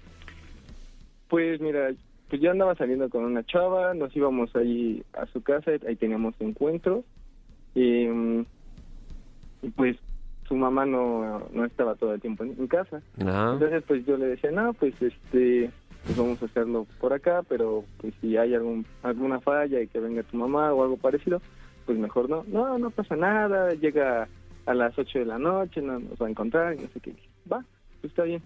[1.28, 1.90] pues mira,
[2.28, 6.35] pues yo andaba saliendo con una chava, nos íbamos ahí a su casa, ahí teníamos
[6.40, 7.04] encuentros.
[7.74, 8.44] Eh,
[9.62, 9.96] y pues
[10.46, 13.02] su mamá no, no estaba todo el tiempo en, en casa.
[13.18, 15.70] Entonces, pues yo le decía, no, pues este,
[16.04, 20.00] pues vamos a hacerlo por acá, pero pues si hay algún, alguna falla y que
[20.00, 21.42] venga tu mamá o algo parecido,
[21.85, 22.44] pues mejor no.
[22.48, 24.28] No, no pasa nada, llega
[24.66, 27.14] a las 8 de la noche, no nos va a encontrar y no sé qué.
[27.50, 27.64] Va,
[28.00, 28.42] pues está bien.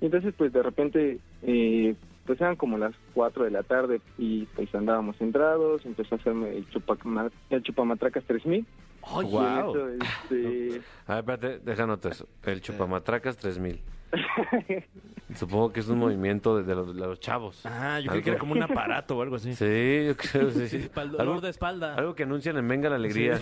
[0.00, 1.94] Entonces, pues de repente, eh,
[2.26, 6.56] pues eran como las 4 de la tarde y pues andábamos centrados, empezó a hacerme
[6.56, 8.66] el, chupacama- el chupamatracas 3000.
[9.02, 9.70] Ay, Y en guau.
[9.70, 12.26] eso, este, A ver, espérate, déjanos eso.
[12.44, 13.80] El chupamatracas 3000.
[15.34, 17.60] Supongo que es un movimiento de, de los, de los chavos.
[17.64, 19.54] Ah, yo creí que era como un aparato o algo así.
[19.54, 20.88] Sí, yo creo sí, sí.
[20.94, 21.94] Para el dolor Algo, de espalda.
[21.96, 23.38] algo que anuncian en Venga la Alegría.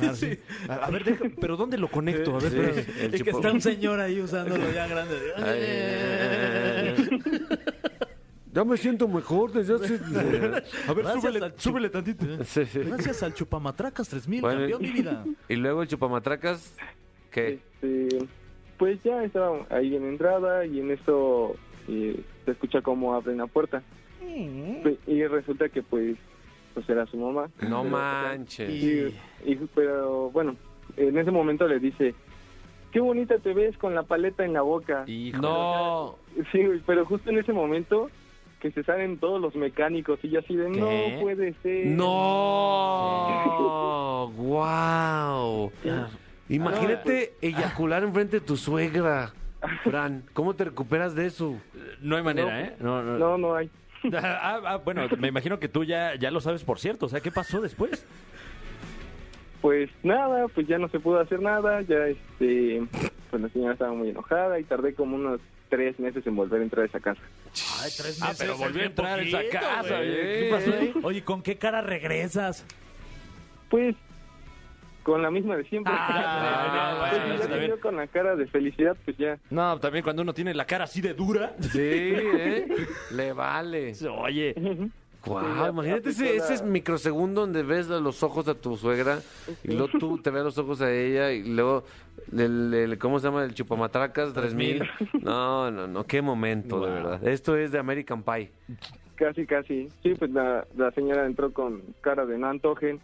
[0.68, 2.36] A, a ver, deja- pero ¿dónde lo conecto?
[2.36, 3.14] A ver, Sí, espérame.
[3.14, 5.14] el que está un señor ahí usándolo ya grande.
[5.36, 6.94] Ay, eh,
[8.52, 9.94] Ya me siento mejor desde hace...
[10.88, 12.44] A ver, súbele, al chup- súbele tantito.
[12.44, 12.78] Sí, sí.
[12.80, 15.24] Gracias al Chupamatracas 3000 Bueno, cambió mi vida.
[15.48, 16.74] Y luego el chupamatracas,
[17.30, 17.60] ¿qué?
[17.82, 18.26] este,
[18.78, 21.54] pues ya estaba ahí en entrada y en eso
[21.88, 23.82] eh, se escucha cómo abren la puerta.
[25.06, 26.16] Y resulta que pues,
[26.74, 27.48] pues era su mamá.
[27.68, 28.68] No manches.
[28.70, 30.56] Y, y- pero bueno,
[30.96, 32.14] en ese momento le dice,
[32.92, 35.04] qué bonita te ves con la paleta en la boca.
[35.06, 35.40] Híjole.
[35.42, 36.16] No.
[36.52, 38.10] Sí, pero justo en ese momento
[38.60, 40.80] que se salen todos los mecánicos y yo así de, ¿Qué?
[41.14, 41.86] no puede ser.
[41.86, 43.34] No.
[44.36, 45.70] Wow.
[46.48, 49.32] Imagínate eyacular enfrente de tu suegra.
[49.84, 51.56] Fran, ¿cómo te recuperas de eso?
[52.00, 52.58] No hay manera, No.
[52.60, 52.76] ¿eh?
[52.80, 53.18] No, no.
[53.18, 53.70] No, no hay.
[54.12, 57.06] Ah, ah, bueno, me imagino que tú ya, ya lo sabes por cierto.
[57.06, 58.04] O sea, ¿qué pasó después?
[59.62, 62.82] Pues nada, pues ya no se pudo hacer nada, ya este,
[63.30, 66.64] pues la señora estaba muy enojada y tardé como unos tres meses en volver a
[66.64, 67.22] entrar a esa casa.
[67.82, 68.38] Ay, tres Ah, meses.
[68.40, 69.96] pero es volvió a entrar a esa poquito, casa.
[69.96, 70.10] güey.
[70.14, 70.94] ¿Qué pasó ahí?
[71.02, 72.66] Oye, ¿con qué cara regresas?
[73.70, 73.96] Pues
[75.04, 75.92] con la misma de siempre.
[75.96, 77.66] Ah, Pues, bueno, ya bien.
[77.66, 79.38] vio con la cara de felicidad, pues ya.
[79.50, 81.54] No, también cuando uno tiene la cara así de dura.
[81.60, 82.66] Sí, ¿eh?
[83.12, 83.92] Le vale.
[84.18, 84.54] Oye,
[85.26, 89.20] Wow, ya imagínate ese, ese microsegundo donde ves los ojos a tu suegra
[89.62, 91.84] y luego tú te ves los ojos a ella y luego,
[92.36, 93.42] el, el- ¿cómo se llama?
[93.44, 94.82] El chupamatracas 3000.
[95.22, 97.26] No, no, no, qué momento, de verdad.
[97.26, 98.50] Esto es de American Pie.
[99.14, 99.88] Casi, casi.
[100.02, 103.00] Sí, pues la, la señora entró con cara de no antojen.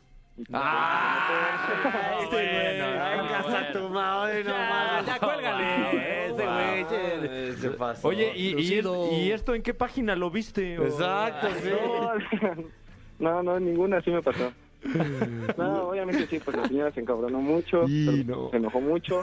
[0.53, 2.18] ¡Ah!
[2.22, 3.72] Este bueno, no, vengas a bueno.
[3.72, 5.07] tu madre, no mames.
[5.07, 6.26] ya cuélgale.
[6.26, 8.09] Ese güey, se pasó.
[8.09, 9.09] oye, ¿y, y, Lucido.
[9.12, 10.79] y esto en qué página lo viste?
[10.79, 11.70] o- Exacto, sí.
[13.18, 14.50] No, no, ninguna sí me pasó.
[15.59, 18.48] No, obviamente sí, pues la señora se encabronó mucho, Y se- no.
[18.50, 19.20] se enojó mucho.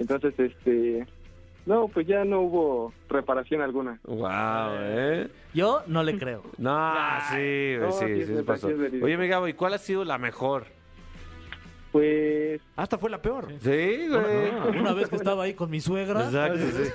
[0.00, 1.06] Entonces, este,
[1.66, 3.98] no, pues ya no hubo reparación alguna.
[4.04, 5.28] Wow, ¿eh?
[5.52, 6.42] Yo no le creo.
[6.58, 6.94] No,
[7.30, 8.68] sí, No, sí, sí sí se pasó.
[8.68, 9.00] sí.
[9.02, 10.66] Oye, mi Gabo, ¿y cuál ha sido la mejor?
[11.92, 13.48] Pues, Hasta fue la peor.
[13.60, 14.78] Sí, güey.
[14.80, 16.24] Una vez que estaba ahí con mi suegra.
[16.24, 16.90] Exacto, sí.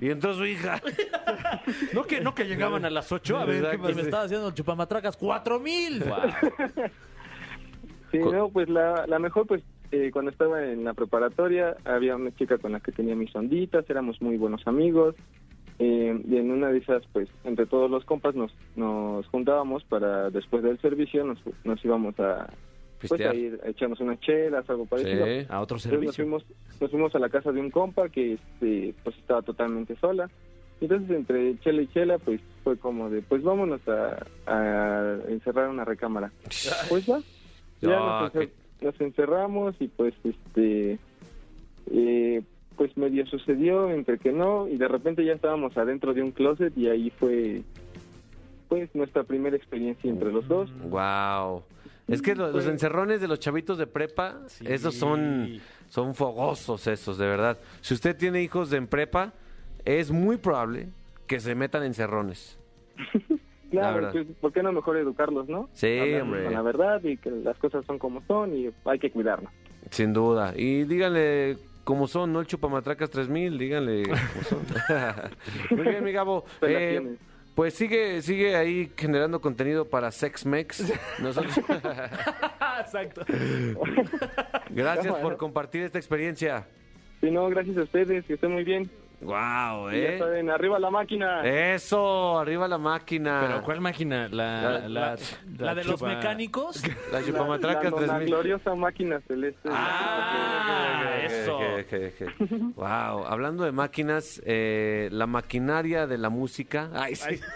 [0.00, 0.82] Y entró su hija.
[1.94, 3.36] No que, no que llegaban a las 8.
[3.38, 6.02] A ver, ¿qué Exacto, Y me estaba haciendo el chupamatracas cuatro mil.
[8.12, 9.62] sí, Co- no, pues la, la mejor, pues
[9.94, 13.88] eh, cuando estaba en la preparatoria había una chica con la que tenía mis onditas,
[13.88, 15.14] éramos muy buenos amigos.
[15.78, 20.30] eh, y en una de esas, pues, entre todos los compas nos, nos juntábamos para
[20.30, 22.48] después del servicio nos, nos íbamos a,
[23.00, 25.24] pues, a ir a echarnos unas chelas, algo parecido.
[25.26, 25.46] Sí.
[25.48, 26.24] A otro Entonces nos servicio.
[26.24, 26.44] fuimos,
[26.80, 30.30] nos fuimos a la casa de un compa que este, pues estaba totalmente sola.
[30.80, 35.84] Entonces entre chela y chela pues fue como de pues vámonos a, a encerrar una
[35.84, 36.30] recámara.
[36.88, 37.18] Pues va.
[37.80, 38.50] Ya Ah, nos, encer-
[38.84, 40.98] nos encerramos y pues este
[41.90, 42.42] eh,
[42.76, 46.76] pues medio sucedió entre que no y de repente ya estábamos adentro de un closet
[46.76, 47.62] y ahí fue
[48.68, 50.70] pues nuestra primera experiencia entre los dos.
[50.88, 51.62] Wow.
[52.08, 56.86] Es que lo- los Pues- encerrones de los chavitos de prepa, esos son, son fogosos
[56.86, 57.58] esos, de verdad.
[57.80, 59.32] Si usted tiene hijos en prepa,
[59.84, 60.88] es muy probable
[61.26, 62.58] que se metan encerrones.
[63.74, 64.12] La Claro, verdad.
[64.12, 65.68] pues, ¿por qué no mejor educarlos, no?
[65.72, 66.44] Sí, Hablarles hombre.
[66.44, 69.52] Con la verdad y que las cosas son como son y hay que cuidarnos.
[69.90, 70.52] Sin duda.
[70.56, 72.40] Y díganle cómo son, ¿no?
[72.40, 74.60] El chupamatracas 3000, díganle cómo son.
[75.76, 76.44] Muy bien, mi Gabo.
[76.62, 77.16] Eh,
[77.54, 80.92] pues sigue, sigue ahí generando contenido para SexMex.
[81.20, 81.56] Nosotros...
[82.80, 83.22] Exacto.
[84.70, 86.66] Gracias por compartir esta experiencia.
[87.20, 88.90] Si no, gracias a ustedes, que estén muy bien.
[89.24, 90.18] Wow, Ya ¿eh?
[90.18, 91.42] saben, arriba la máquina.
[91.44, 93.40] Eso, arriba la máquina.
[93.46, 94.28] ¿Pero cuál máquina?
[94.28, 95.16] La, La- la,
[95.58, 96.82] La de los chupa- mecánicos.
[97.12, 98.26] La chupamatracas la, la 3000.
[98.28, 99.68] gloriosa máquina celeste.
[99.72, 101.58] Ah, eso.
[102.76, 106.90] Wow, hablando de máquinas, eh, la maquinaria de la música.
[106.94, 107.40] Ay, sí.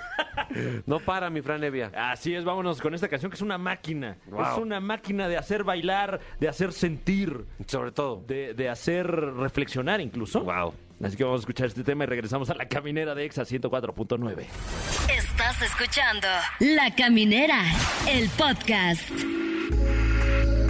[0.87, 1.91] No para, mi Fran Evia.
[1.95, 4.17] Así es, vámonos con esta canción que es una máquina.
[4.27, 4.43] Wow.
[4.43, 8.23] Es una máquina de hacer bailar, de hacer sentir, Sobre todo.
[8.27, 10.43] de, de hacer reflexionar incluso.
[10.43, 10.75] Wow.
[11.03, 14.47] Así que vamos a escuchar este tema y regresamos a la caminera de Exa 104.9.
[15.17, 16.27] Estás escuchando
[16.59, 17.63] La Caminera,
[18.09, 19.09] el podcast.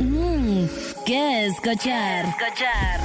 [0.01, 0.67] Mmm,
[1.07, 2.27] ¿qué escuchar?
[2.27, 3.01] Escuchar.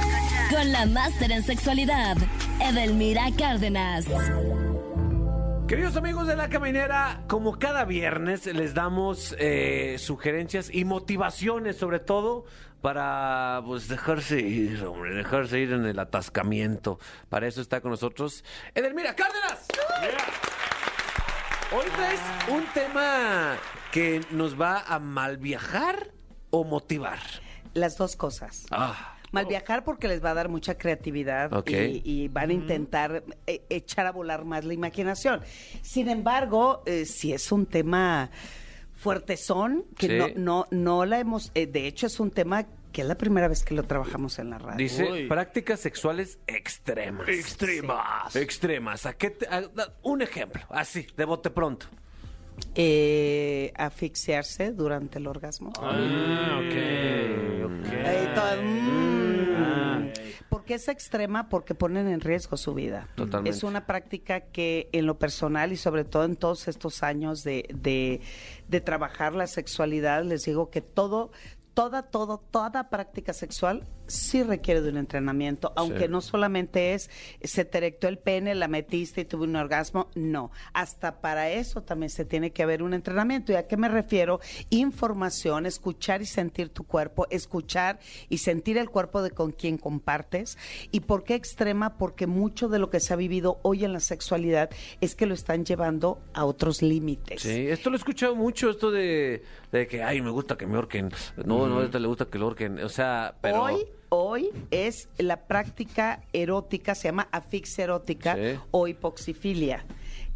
[0.50, 2.16] Con la máster en sexualidad,
[2.60, 4.06] Edelmira Cárdenas.
[5.66, 12.00] Queridos amigos de la caminera, como cada viernes les damos eh, sugerencias y motivaciones sobre
[12.00, 12.44] todo
[12.84, 16.98] para pues dejarse ir, hombre, dejarse ir en el atascamiento.
[17.30, 18.44] Para eso está con nosotros
[18.74, 19.66] Edelmira Cárdenas.
[21.74, 22.20] Hoy traes
[22.52, 23.56] un tema
[23.90, 26.10] que nos va a mal viajar
[26.50, 27.20] o motivar.
[27.72, 28.66] Las dos cosas.
[28.70, 33.24] Ah, Mal viajar porque les va a dar mucha creatividad y, y van a intentar
[33.46, 35.40] eh, echar a volar más la imaginación.
[35.80, 38.30] Sin embargo, eh, si es un tema
[39.04, 40.14] fuertezón, que Sí.
[40.16, 43.48] no, no, no la hemos, eh, de hecho es un tema que es la primera
[43.48, 44.78] vez que lo trabajamos en la radio.
[44.78, 45.28] dice Uy.
[45.28, 47.28] prácticas sexuales extremas.
[47.28, 48.34] Extremas.
[48.34, 49.04] Extremas.
[49.04, 51.86] ¿A qué te- a- da- un ejemplo, así, de bote pronto.
[52.76, 55.72] Eh, asfixiarse durante el orgasmo.
[55.80, 56.74] Ah, ok,
[57.66, 57.92] ok.
[57.92, 58.83] Eh, todo-.
[60.54, 61.48] ¿Por qué es extrema?
[61.48, 63.08] Porque ponen en riesgo su vida.
[63.16, 63.56] Totalmente.
[63.56, 67.66] Es una práctica que en lo personal y sobre todo en todos estos años de,
[67.74, 68.20] de,
[68.68, 71.32] de trabajar la sexualidad, les digo que todo,
[71.74, 77.10] toda, todo, toda práctica sexual sí requiere de un entrenamiento, aunque no solamente es
[77.42, 80.50] se te erectó el pene, la metiste y tuve un orgasmo, no.
[80.72, 83.52] Hasta para eso también se tiene que haber un entrenamiento.
[83.52, 84.40] ¿Y a qué me refiero?
[84.70, 90.58] Información, escuchar y sentir tu cuerpo, escuchar y sentir el cuerpo de con quien compartes.
[90.90, 91.96] ¿Y por qué extrema?
[91.96, 95.34] Porque mucho de lo que se ha vivido hoy en la sexualidad es que lo
[95.34, 97.42] están llevando a otros límites.
[97.42, 100.76] Sí, esto lo he escuchado mucho, esto de, de que, ay, me gusta que me
[100.76, 101.10] orquen.
[101.44, 102.78] No, no, a esta le gusta que lo orquen.
[102.80, 103.62] O sea, pero...
[103.62, 108.58] Hoy, hoy es la práctica erótica, se llama asfixia erótica Sí.
[108.70, 109.84] o hipoxifilia.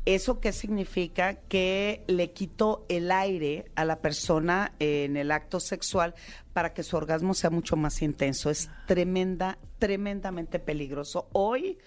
[0.05, 1.35] ¿Eso qué significa?
[1.35, 6.15] Que le quito el aire a la persona en el acto sexual
[6.55, 8.49] para que su orgasmo sea mucho más intenso.
[8.49, 11.29] Es tremenda, tremendamente peligroso.
[11.33, 11.79] Hoy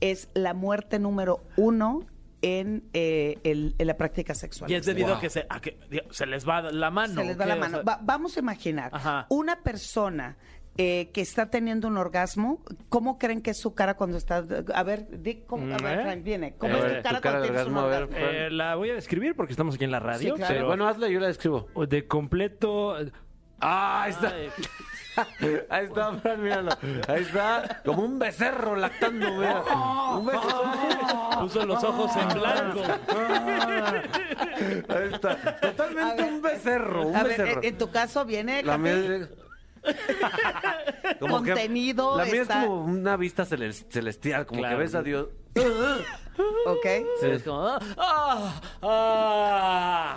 [0.00, 2.06] es la muerte número uno
[2.42, 4.70] en, eh, el- en la práctica sexual.
[4.70, 5.78] Y es debido a que se, a que
[6.10, 7.22] se les va la mano.
[7.22, 7.82] Se les va la mano.
[7.84, 9.26] Va- vamos a imaginar, Ajá.
[9.30, 10.36] una persona
[10.78, 14.44] eh, que está teniendo un orgasmo, ¿cómo creen que es su cara cuando está?
[14.74, 16.02] A ver, di, ¿cómo- a ver, ¿Eh?
[16.02, 16.54] Frank, viene.
[16.56, 18.26] ¿Cómo es tu cara cara cuando tienes un orgasmo, a ver, orgasmo?
[18.26, 20.32] Eh, la voy a describir porque estamos aquí en la radio.
[20.32, 20.54] Sí, claro.
[20.54, 21.68] pero Bueno, hazla, yo la describo.
[21.88, 22.96] de completo.
[23.60, 24.32] Ah, ahí está.
[25.68, 26.70] Ahí está, Fran, míralo.
[27.06, 29.62] Ahí está, como un becerro lactando, mira.
[30.16, 30.62] Un becerro.
[31.40, 32.80] Puso los ojos en blanco.
[34.88, 35.36] Ahí está.
[35.60, 37.60] Totalmente ver, un becerro, un A ver, becerro.
[37.62, 39.28] en, en tu caso viene La mía
[41.20, 44.76] Como que- Contenido la mía está- es como una vista celes- celestial, como Claro.
[44.76, 45.28] que ves a Dios.
[46.66, 46.86] ¿ok?
[47.20, 47.66] Sí, es como,
[47.98, 50.16] ah, ah,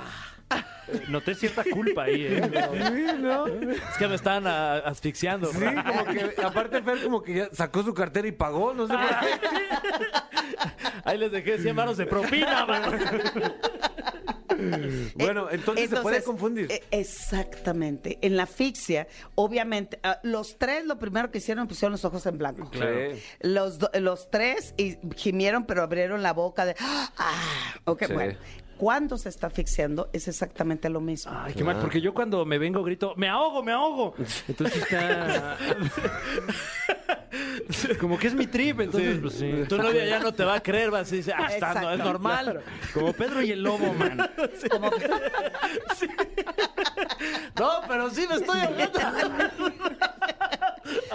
[1.09, 2.49] Noté cierta culpa ahí, ¿eh?
[2.51, 5.51] Pero- Es que me están ah, asfixiando.
[5.51, 8.93] Sí, como que, aparte Fer como que ya sacó su cartera y pagó, no sé
[8.93, 9.47] por qué.
[11.05, 12.91] Ahí les dejé 100 manos de propina, mano.
[15.15, 16.71] Bueno, entonces, se puede confundir.
[16.71, 18.17] eh, exactamente.
[18.21, 22.37] En la asfixia, obviamente, ah, los tres lo primero que hicieron pusieron los ojos en
[22.37, 22.69] blanco.
[22.69, 22.97] Claro.
[23.41, 26.75] Los, do- los tres y gimieron, pero abrieron la boca de.
[26.79, 27.09] ¡Ah!
[27.85, 28.13] Ok, Sí.
[28.13, 28.37] bueno.
[28.77, 31.31] Cuando se está asfixiando es exactamente lo mismo.
[31.33, 34.13] Ay, qué mal, porque yo cuando me vengo grito, me ahogo, me ahogo.
[34.47, 35.57] Entonces está.
[37.99, 39.51] Como que es mi trip, entonces, pues sí.
[39.67, 41.99] Tu novia ya no te va a creer, vas a decir, ah, está, no, es
[41.99, 42.61] normal.
[42.93, 44.29] Como Pedro y el lobo, man.
[44.71, 44.89] Como-
[47.59, 48.99] No, pero sí me estoy ahogando.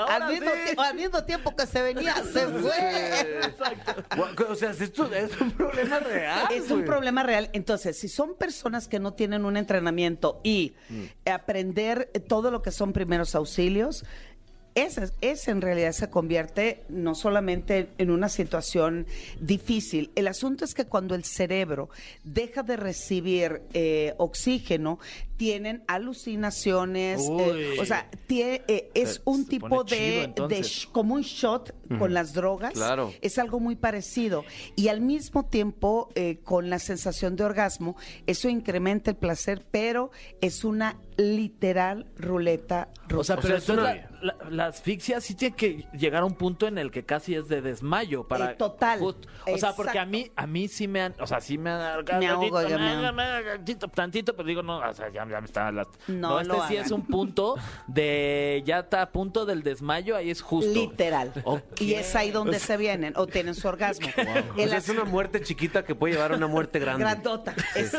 [0.09, 3.41] Al, mismo tie- al mismo tiempo que se venía, se fue.
[4.49, 6.49] O sea, esto es un problema real.
[6.53, 7.51] Es un problema real.
[7.53, 10.75] Entonces, si son personas que no tienen un entrenamiento y
[11.31, 14.05] aprender todo lo que son primeros auxilios,
[14.77, 19.07] ese, ese en realidad se convierte no solamente en una situación
[19.41, 20.13] difícil.
[20.15, 21.91] El asunto es que cuando el cerebro
[22.23, 25.01] deja de recibir eh, oxígeno,
[25.41, 30.23] tienen alucinaciones, eh, o sea, tie- eh, es Se- un se tipo de, chido, de
[30.25, 30.67] entonces.
[30.67, 32.75] sh- como un shot con las drogas.
[32.75, 33.11] Claro.
[33.23, 34.45] Es algo muy parecido.
[34.77, 40.11] Y al mismo tiempo, eh, con la sensación de orgasmo, eso incrementa el placer, pero
[40.43, 43.37] es una literal ruleta O sea, rusa.
[43.41, 46.79] pero entonces una- la, la- la asfixia sí tiene que llegar a un punto en
[46.79, 49.01] el que casi es de desmayo para Eh, total.
[49.01, 51.71] Just- o sea, porque a mí a mí sí me han, o sea, sí me
[51.71, 53.13] han Me ahogo, tantito, yo me me- ahogo.
[53.17, 56.49] me- tantito, tantito, pero digo no, o sea, ya, ya me está las- No este
[56.53, 56.85] lo sí hagan.
[56.87, 60.73] es un punto de ya está a punto del desmayo, ahí es justo.
[60.73, 61.33] Literal.
[61.79, 64.09] Y es ahí donde se vienen o tienen su orgasmo.
[64.61, 67.05] O sea, es una muerte chiquita que puede llevar a una muerte grande.
[67.05, 67.55] Grandota.
[67.75, 67.97] Es-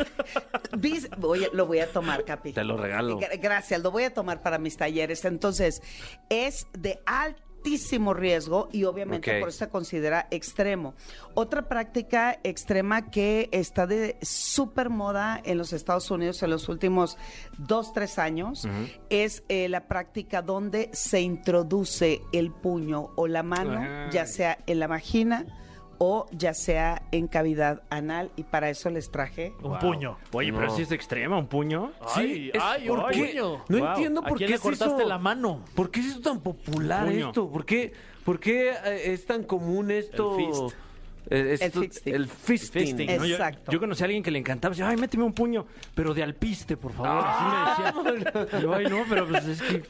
[1.52, 2.52] lo voy a tomar, Capi.
[2.52, 3.18] Te lo regalo.
[3.20, 5.24] Gra- Gracias, lo voy a tomar para mis talleres.
[5.24, 5.82] Entonces,
[6.28, 10.94] es de al- altísimo riesgo y obviamente por eso se considera extremo.
[11.34, 17.16] Otra práctica extrema que está de súper moda en los Estados Unidos en los últimos
[17.58, 18.66] dos, tres años
[19.10, 24.10] es eh, la práctica donde se introduce el puño o la mano, Ay.
[24.10, 25.46] ya sea en la vagina
[26.04, 30.18] o ya sea en cavidad anal y para eso les traje Un puño.
[30.32, 30.74] Oye, pero No.
[30.74, 31.92] si es extrema, un puño.
[32.16, 33.24] Ay, es- ay, ¿por un qué?
[33.26, 33.64] puño.
[33.68, 33.86] No Wow.
[33.90, 35.64] entiendo ¿A por quién qué le cortaste hizo- la mano?
[35.76, 37.28] ¿Por qué hizo tan popular Puño.
[37.28, 37.48] esto?
[37.48, 37.92] ¿Por qué,
[38.24, 40.36] por qué eh, es tan común esto?
[40.40, 40.76] El fist.
[41.32, 42.14] Esto- El fisting.
[42.14, 42.82] El fisting.
[42.86, 43.16] fisting.
[43.18, 43.72] No, yo, Exacto.
[43.72, 44.72] yo conocí a alguien que le encantaba.
[44.72, 47.24] Decía, ay, méteme un puño, pero de alpiste, por favor.
[47.26, 48.32] Así me decía.
[48.60, 49.82] Yo, ay, no, pero pues es que,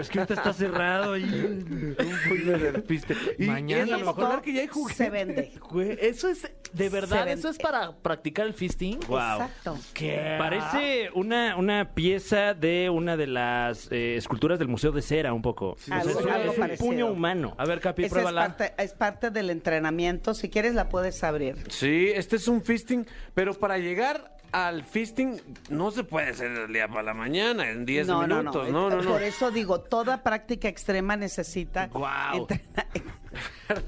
[0.00, 1.22] es que ahorita está cerrado ahí.
[1.24, 1.96] Un
[2.28, 3.16] puño del fiste.
[3.38, 4.96] Y, Mañana y a es lo mejor que ya hay juguetes.
[4.96, 5.52] se vende.
[6.00, 9.00] Eso es, de verdad, eso es para practicar el fisting.
[9.08, 9.18] Wow.
[9.18, 9.78] Exacto.
[9.94, 10.36] ¿Qué?
[10.38, 15.42] Parece una, una pieza de una de las eh, esculturas del Museo de Cera, un
[15.42, 15.70] poco.
[15.72, 16.86] O sea, Algo- es, un- algo es un parecido.
[16.88, 17.54] puño humano.
[17.58, 18.40] A ver, Capi, Esa es pruébala.
[18.56, 20.34] parte, es parte del entrenamiento.
[20.34, 21.56] Si quieres la puedes abrir.
[21.68, 26.72] Sí, este es un fisting, pero para llegar al fisting no se puede hacer del
[26.72, 28.68] día para la mañana, en 10 no, no, minutos.
[28.70, 29.10] no, No, no, no.
[29.12, 32.46] Por eso digo, toda práctica extrema necesita Guau.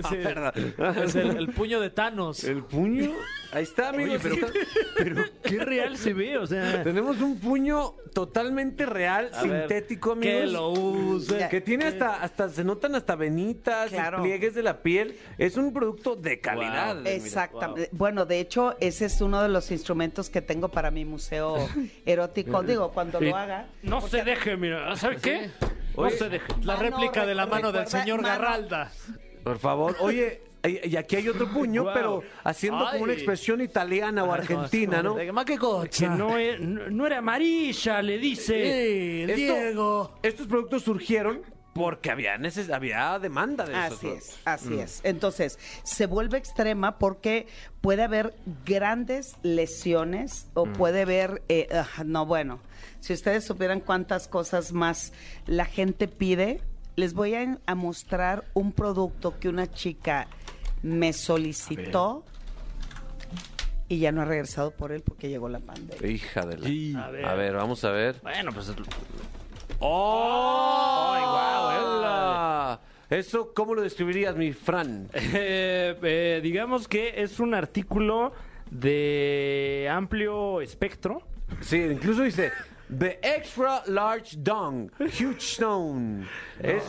[0.08, 0.54] Sí, verdad.
[0.96, 2.42] es el, el puño de Thanos.
[2.44, 3.12] El puño.
[3.52, 4.22] Ahí está, amigos.
[4.22, 6.82] pero- qué real se ve, o sea.
[6.82, 10.40] Tenemos un puño totalmente real, A ver, sintético, amigos.
[10.40, 11.48] Que lo use.
[11.50, 14.22] Que tiene hasta, hasta, se notan hasta venitas, Claro.
[14.22, 15.18] pliegues de la piel.
[15.36, 16.96] Es un producto de calidad.
[16.96, 17.10] mira.
[17.10, 17.90] Exactamente.
[17.92, 21.56] Bueno, de hecho, ese es uno de los instrumentos que tengo para mi museo
[22.06, 22.62] erótico.
[22.62, 23.24] Digo, cuando Sí.
[23.26, 23.66] lo haga.
[23.82, 24.94] No se deje, mira.
[24.96, 25.50] ¿Sabe qué?
[25.96, 26.46] No Oye, se deje.
[26.62, 28.28] La Mano, réplica de la mano del señor mano.
[28.28, 28.92] Garralda.
[29.42, 29.96] Por favor.
[30.00, 30.42] Oye,
[30.84, 35.16] y aquí hay otro puño, pero haciendo como una expresión italiana o argentina, ¿no?
[35.32, 36.14] Ma que cocha.
[36.14, 39.24] no, es- no, era amarilla, le dice.
[39.24, 40.14] Esto- Diego.
[40.22, 41.42] Estos productos surgieron
[41.74, 45.00] porque había, neces había demanda de esos Así es, así es.
[45.02, 47.46] Entonces, se vuelve extrema porque
[47.80, 48.34] puede haber
[48.64, 52.60] grandes lesiones o puede haber, eh, ah, no, bueno,
[53.00, 55.12] si ustedes supieran cuántas cosas más
[55.46, 56.62] la gente pide,
[56.96, 60.28] les voy a, a mostrar un producto que una chica
[60.82, 62.24] me solicitó
[63.88, 66.06] y ya no ha regresado por él porque llegó la pandemia.
[66.08, 66.66] Hija de la...
[66.66, 66.94] Sí.
[66.96, 68.20] A ver, vamos a ver.
[68.22, 68.72] Bueno, pues.
[69.86, 71.12] ¡Oh!
[71.12, 71.84] ¡Ay, guau, eh!
[71.84, 72.80] ¡Hola!
[73.10, 75.10] Eso, ¿cómo lo describirías, mi Fran?
[75.12, 78.32] eh, eh, digamos que es un artículo
[78.70, 81.20] de amplio espectro.
[81.60, 82.50] Sí, incluso dice
[82.98, 86.26] The Extra Large Dong, Huge Stone.
[86.60, 86.82] Es,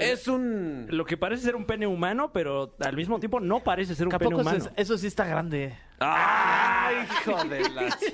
[0.00, 0.86] es un...
[0.90, 4.14] Lo que parece ser un pene humano, pero al mismo tiempo no parece ser un
[4.14, 4.58] ¿A pene humano.
[4.58, 5.76] eso, eso sí está grande?
[5.98, 7.98] ¡Ay, hijo de la...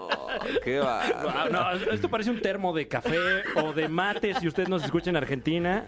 [0.00, 0.28] Oh,
[0.64, 1.48] ¡Qué va!
[1.50, 3.16] No, esto parece un termo de café
[3.56, 5.86] o de mate si usted nos escucha en Argentina.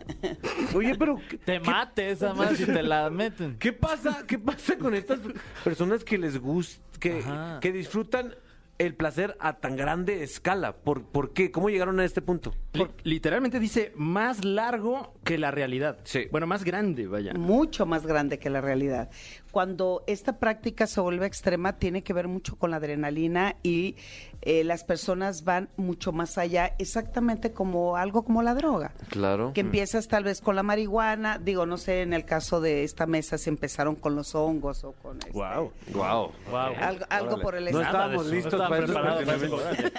[0.75, 1.21] Oye, pero...
[1.29, 3.57] ¿qué- Te qué- mates, además, si te la meten.
[3.59, 4.25] ¿Qué pasa?
[4.27, 5.19] ¿Qué pasa con estas
[5.65, 7.59] personas que les gusta, que, Ajá.
[7.61, 8.35] que disfrutan
[8.79, 10.77] el placer a tan grande escala?
[10.77, 11.51] ¿Por, ¿Por qué?
[11.51, 12.55] ¿Cómo llegaron a este punto?
[12.73, 15.99] Li- literalmente dice más largo que la realidad.
[16.05, 16.27] Sí.
[16.31, 17.33] Bueno, más grande, vaya.
[17.35, 19.11] mucho más grande que la realidad.
[19.57, 23.97] Cuando esta práctica se vuelve extrema, tiene que ver mucho con la adrenalina y
[24.43, 28.93] eh, las personas van mucho más allá, exactamente como algo como la droga.
[29.09, 29.53] Claro.
[29.55, 33.07] Que empiezas tal vez con la marihuana, digo, no sé, en el caso de esta
[33.07, 35.73] mesa si empezaron con los hongos o con este, Wow.
[35.95, 36.33] Wow.
[36.51, 36.75] Wow.
[36.79, 37.87] algo, algo por el No estilo.
[37.87, 39.91] estábamos listos estaban para para programa.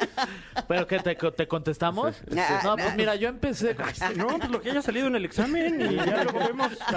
[0.68, 2.22] ¿Pero qué, te, te contestamos?
[2.38, 3.76] Ah, No, pues mira, yo empecé...
[4.16, 6.78] No, pues lo que haya salido en el examen y ya luego vemos.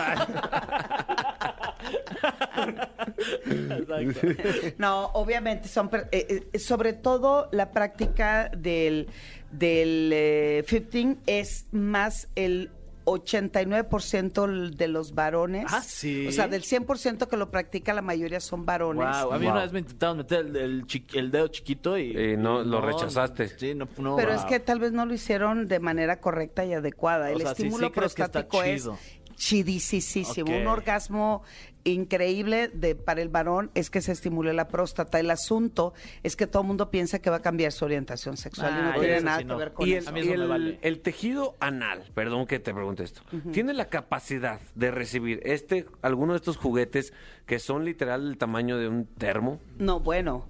[3.70, 4.74] Exacto.
[4.78, 9.08] No, obviamente son, eh, eh, sobre todo la práctica del,
[9.52, 12.70] del eh, 15 es más el
[13.04, 15.66] 89% de los varones.
[15.68, 16.26] Ah, ¿sí?
[16.28, 19.04] O sea, del 100% que lo practica, la mayoría son varones.
[19.22, 19.52] Wow, a mí Wow.
[19.54, 22.16] una vez me intentaron meter el, el chi- el dedo chiquito y...
[22.16, 23.48] Y no, lo rechazaste.
[23.48, 24.38] Sí, no, no, Pero wow.
[24.38, 27.26] es que tal vez no lo hicieron de manera correcta y adecuada.
[27.30, 28.88] O El sea, sí, estímulo sí que está prostático es
[29.36, 30.50] chidisísimo.
[30.52, 30.60] Ok.
[30.60, 31.42] Un orgasmo
[31.84, 35.18] increíble de, para el varón es que se estimule la próstata.
[35.20, 38.72] El asunto es que todo el mundo piensa que va a cambiar su orientación sexual
[38.72, 40.10] y Ah, no tiene eso nada sí que ver con Y eso.
[40.14, 40.72] el, y vale.
[40.96, 46.38] tejido anal, perdón que te pregunte esto, ¿tiene la capacidad de recibir este, alguno de
[46.38, 47.12] estos juguetes
[47.46, 49.60] que son literal el tamaño de un termo?
[49.78, 50.46] No, bueno,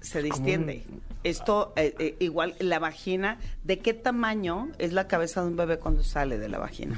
[0.00, 0.84] se distiende.
[1.24, 5.78] Esto, eh, eh, igual, la vagina, ¿de qué tamaño es la cabeza de un bebé
[5.78, 6.96] cuando sale de la vagina?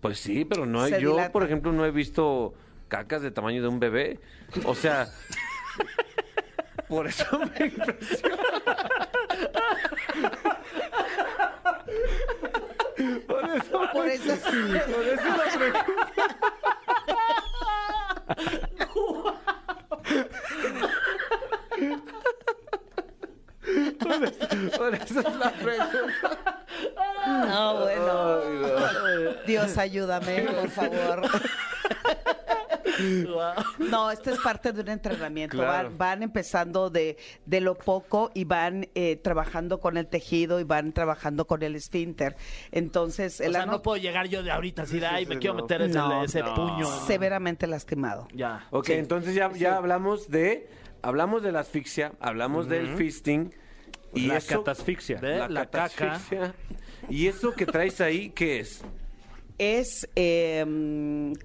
[0.00, 2.52] Pues sí, pero no hay, yo, por ejemplo, no he visto
[2.90, 4.20] cacas de tamaño de un bebé.
[4.66, 5.08] O sea,
[6.88, 8.36] por eso me impresiona.
[13.26, 14.78] Por eso, por eso, sí.
[14.92, 15.86] por eso la pregunta.
[23.70, 26.64] ver, esa es la pregunta.
[27.26, 28.40] No, bueno.
[28.42, 28.58] Ay,
[29.24, 29.32] no.
[29.46, 31.22] Dios, ayúdame, por favor.
[33.78, 35.56] No, esto es parte de un entrenamiento.
[35.56, 35.88] Claro.
[35.88, 37.16] Van, van empezando de,
[37.46, 41.76] de lo poco y van eh, trabajando con el tejido y van trabajando con el
[41.76, 42.36] esfínter.
[42.72, 45.40] Entonces, O el sea, ano no puedo llegar yo de ahorita así ay, me sí,
[45.40, 45.62] quiero no.
[45.62, 46.54] meter ese, No, ese no.
[46.54, 46.86] puño.
[47.06, 48.28] severamente lastimado.
[48.34, 48.66] Ya.
[48.70, 48.92] Ok, Sí.
[48.94, 50.68] entonces ya, ya hablamos de
[51.02, 53.54] hablamos de la asfixia, hablamos del fisting
[54.14, 55.16] y la eso catasfixia.
[55.18, 56.20] De la, la caca.
[57.08, 58.82] Y eso que traes ahí, ¿qué es?
[59.58, 60.64] Es eh,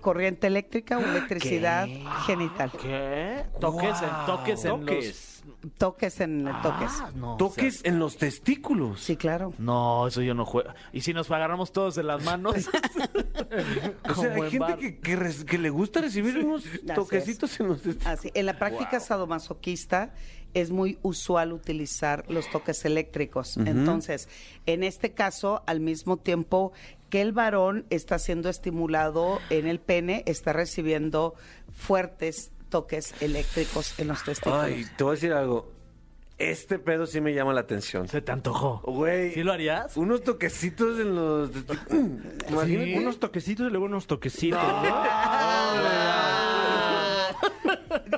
[0.01, 1.87] corriente eléctrica o electricidad
[2.25, 2.71] genital.
[2.81, 3.43] ¿Qué?
[3.59, 5.05] Toques en, toques en Toques.
[5.05, 5.34] los...
[5.77, 6.91] Toques en toques.
[7.01, 9.01] Ah, no, Toques en los testículos.
[9.01, 9.53] Sí, claro.
[9.57, 10.69] No, eso yo no juego.
[10.93, 12.55] ¿Y si nos agarramos todos de las manos?
[14.09, 14.77] O sea, hay en gente bar.
[14.79, 18.07] que, que res- que le gusta recibir unos toquecitos en los testículos.
[18.19, 20.13] Así, en la práctica sadomasoquista
[20.53, 23.57] es muy usual utilizar los toques eléctricos.
[23.57, 24.29] Entonces,
[24.65, 26.71] en este caso, al mismo tiempo
[27.09, 31.35] que el varón está siendo estimulado en el pene, está recibiendo
[31.73, 34.59] fuertes toques eléctricos en los testículos.
[34.65, 35.71] Ay, te voy a decir algo.
[36.37, 38.09] Este pedo sí me llama la atención.
[38.09, 38.81] Se te antojó.
[38.83, 39.33] Güey.
[39.33, 39.95] ¿Sí lo harías?
[39.95, 41.49] Unos toquecitos en los.
[42.49, 42.97] Imagínate.
[42.99, 44.59] Unos toquecitos y luego unos toquecitos.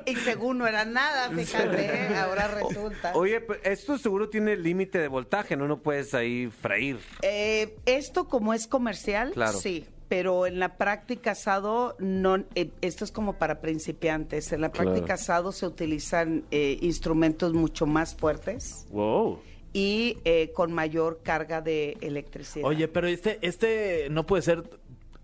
[0.07, 3.11] y según no era nada, fíjate, ahora resulta.
[3.13, 5.67] Oye, pero esto seguro tiene límite de voltaje, ¿no?
[5.67, 6.97] No puedes ahí freír.
[7.21, 9.59] Eh, esto como es comercial, Claro.
[9.59, 14.51] sí, pero en la práctica asado no, eh, esto es como para principiantes.
[14.53, 14.91] En la Claro.
[14.91, 19.39] práctica asado se utilizan eh, instrumentos mucho más fuertes Wow.
[19.73, 22.65] y eh, con mayor carga de electricidad.
[22.65, 24.63] Oye, pero este, este no puede ser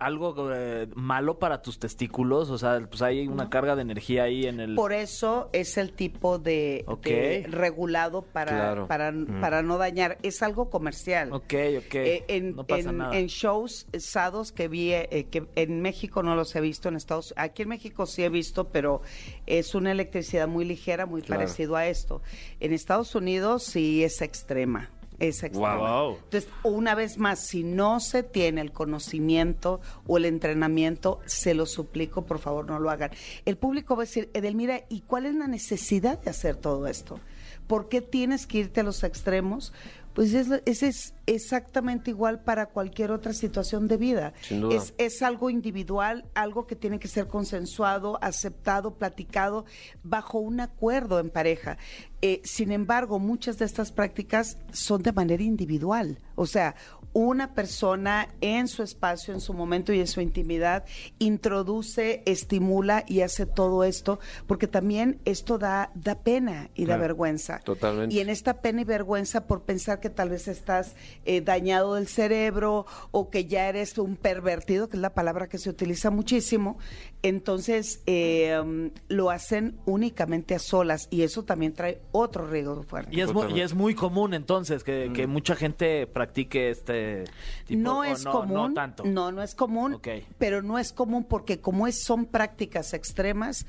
[0.05, 2.49] algo eh, malo para tus testículos.
[2.49, 4.75] O sea, pues hay una carga de energía ahí en el...
[4.75, 7.05] Por eso es el tipo de, Ok.
[7.05, 8.87] de regulado para, Claro.
[8.87, 10.17] para, para no dañar.
[10.23, 11.31] Es algo comercial.
[11.33, 11.95] Ok, ok.
[11.95, 13.17] Eh, en, no pasa en- nada.
[13.17, 17.33] en shows sados que vi, eh, que en México no los he visto, en Estados
[17.37, 19.01] aquí en México sí he visto, pero
[19.45, 21.41] es una electricidad muy ligera, muy Claro.
[21.41, 22.21] parecido a esto.
[22.59, 24.89] En Estados Unidos sí es extrema.
[25.19, 26.01] Es extrema.
[26.01, 26.17] Wow.
[26.23, 31.65] Entonces, una vez más, si no se tiene el conocimiento o el entrenamiento, se lo
[31.65, 33.11] suplico, por favor, no lo hagan.
[33.45, 37.19] El público va a decir, Edelmira, ¿y cuál es la necesidad de hacer todo esto?
[37.67, 39.73] ¿Por qué tienes que irte a los extremos?
[40.13, 44.33] Pues es, es, es exactamente igual para cualquier otra situación de vida.
[44.41, 44.75] Sin duda.
[44.75, 49.65] Es, es algo individual, algo que tiene que ser consensuado, aceptado, platicado,
[50.03, 51.77] bajo un acuerdo en pareja.
[52.25, 56.19] Eh, sin embargo, muchas de estas prácticas son de manera individual.
[56.35, 56.75] O sea,
[57.13, 60.83] una persona en su espacio, en su momento y en su intimidad,
[61.19, 67.59] introduce, estimula y hace todo esto, porque también esto da, da pena y da vergüenza.
[67.59, 68.15] Totalmente.
[68.15, 72.07] Y en esta pena y vergüenza por pensar que tal vez estás eh, dañado del
[72.07, 76.77] cerebro o que ya eres un pervertido, que es la palabra que se utiliza muchísimo,
[77.21, 83.15] entonces eh, um, lo hacen únicamente a solas y eso también trae otro riesgo fuerte.
[83.15, 83.63] Y es, muy, y Totalmente.
[83.63, 87.25] es muy común entonces que, que mucha gente practique este
[87.65, 89.03] tipo no es no, común, No tanto.
[89.05, 89.99] no, no es común,
[90.37, 93.65] pero no es común porque como es, son prácticas extremas,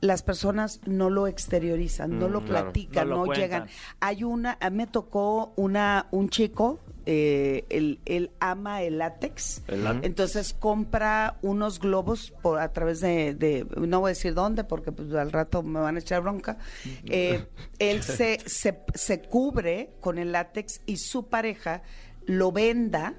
[0.00, 2.64] las personas no lo exteriorizan, no lo Mm, claro.
[2.66, 3.68] platican, No lo llegan.
[4.00, 9.62] Hay una, a mí me tocó una, un chico, eh, él, él ama el látex,
[9.68, 10.06] El látex.
[10.06, 14.92] entonces compra unos globos por a través de, de- no voy a decir dónde porque
[14.92, 16.58] pues, al rato me van a echar bronca.
[17.06, 17.44] Eh,
[17.78, 21.82] él se, se, se cubre con el látex y su pareja
[22.26, 23.14] lo venda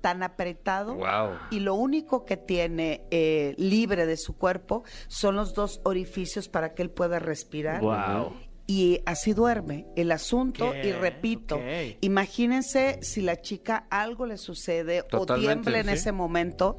[0.00, 1.36] tan apretado Wow.
[1.50, 6.72] y lo único que tiene eh, libre de su cuerpo son los dos orificios para
[6.72, 8.32] que él pueda respirar Wow.
[8.70, 9.86] Y así duerme.
[9.96, 10.90] El asunto, ¿Qué?
[10.90, 11.60] y repito,
[12.02, 15.92] imagínense si la chica algo le sucede Totalmente, o tiembla en sí.
[15.94, 16.76] ese momento,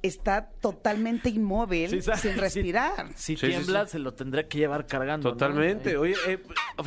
[0.00, 3.08] está totalmente inmóvil, Sí, sin respirar.
[3.16, 3.92] Si sí, tiembla, sí.
[3.92, 5.30] se lo tendré que llevar cargando.
[5.30, 5.32] ¿no?
[5.36, 5.96] Totalmente.
[5.96, 6.38] Oye, eh,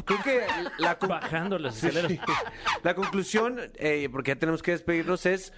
[0.06, 0.44] creo que
[0.78, 2.14] la, Bajando los aceleros.
[2.84, 5.52] la conclusión, eh, porque ya tenemos que despedirnos, es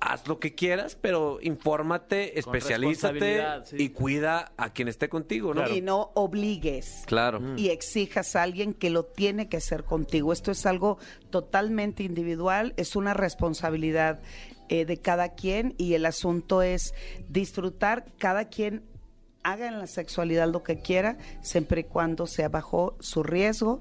[0.00, 3.76] haz lo que quieras, pero infórmate, especialízate sí.
[3.78, 5.68] y cuida a quien esté contigo, ¿no?
[5.68, 7.02] Y no obligues.
[7.06, 7.40] Claro.
[7.56, 10.32] y exijas a alguien que lo tiene que hacer contigo.
[10.32, 10.98] Esto es algo
[11.30, 14.20] totalmente individual, es una responsabilidad
[14.68, 16.94] eh, de cada quien y el asunto es
[17.28, 18.82] disfrutar cada quien
[19.44, 23.80] haga en la sexualidad lo que quiera, siempre y cuando sea bajo su riesgo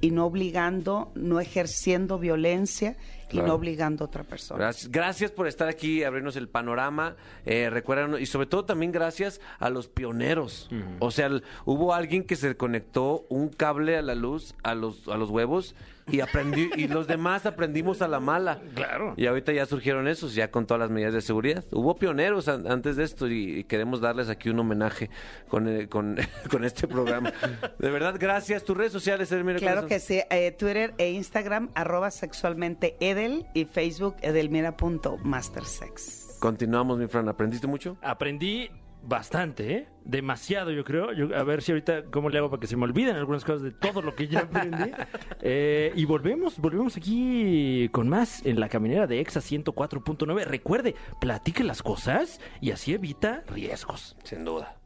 [0.00, 2.96] y no obligando, no ejerciendo violencia
[3.32, 4.58] y no obligando a otra persona.
[4.58, 7.16] Gracias, gracias por estar aquí, abrirnos el panorama.
[7.46, 10.68] Eh, recuerdan, y sobre todo también gracias a los pioneros.
[11.00, 15.08] O sea, el- hubo alguien que se conectó un cable a la luz, a los,
[15.08, 15.74] a los huevos,
[16.10, 18.60] y aprendí, y los demás aprendimos a la mala.
[18.74, 19.14] Claro.
[19.16, 21.64] Y ahorita ya surgieron esos, ya con todas las medidas de seguridad.
[21.70, 25.10] Hubo pioneros an- antes de esto y, y queremos darles aquí un homenaje
[25.48, 26.16] con, eh, con,
[26.50, 27.32] con este programa.
[27.78, 28.64] De verdad, gracias.
[28.64, 33.46] Tus redes sociales, Edelmira, Claro ¿cuáles que sí, eh, Twitter e Instagram, arroba sexualmente Edel
[33.54, 36.36] y Facebook edelmira.mastersex.
[36.40, 37.28] Continuamos, mi Fran.
[37.28, 37.96] ¿Aprendiste mucho?
[38.02, 38.68] Aprendí
[39.02, 39.88] bastante, ¿eh?
[40.04, 41.12] Demasiado, yo creo.
[41.12, 43.62] Yo- a ver si ahorita cómo le hago para que se me olviden algunas cosas
[43.62, 44.90] de todo lo que ya aprendí.
[45.44, 50.44] Eh, y volvemos, volvemos aquí con más en la caminera de EXA 104.9.
[50.44, 54.16] Recuerde, platique las cosas y así evita riesgos.
[54.22, 54.76] Sin duda.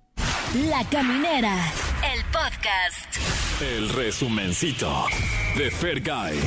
[0.70, 1.54] La Caminera,
[2.14, 3.16] el podcast.
[3.60, 5.04] El resumencito
[5.58, 6.38] de Fergay.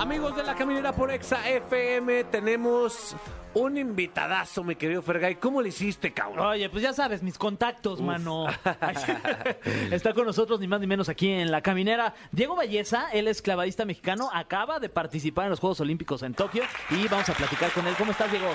[0.00, 3.14] Amigos de la caminera por Exa FM, tenemos
[3.52, 5.34] un invitadazo, mi querido Fergay.
[5.36, 6.46] ¿Cómo le hiciste, cabrón?
[6.46, 8.46] Oye, pues ya sabes, mis contactos, mano.
[9.90, 12.14] Está con nosotros ni más ni menos aquí en La Caminera.
[12.32, 16.62] Diego Balleza, él es clavadista mexicano, acaba de participar en los Juegos Olímpicos en Tokio
[16.88, 17.94] y vamos a platicar con él.
[17.98, 18.48] ¿Cómo estás, Diego?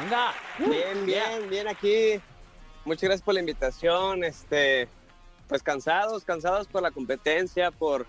[0.00, 0.32] Venga.
[0.58, 2.18] Bien, bien, bien aquí.
[2.86, 4.24] Muchas gracias por la invitación.
[4.24, 4.88] Este,
[5.48, 8.06] pues cansados, cansados por la competencia, por,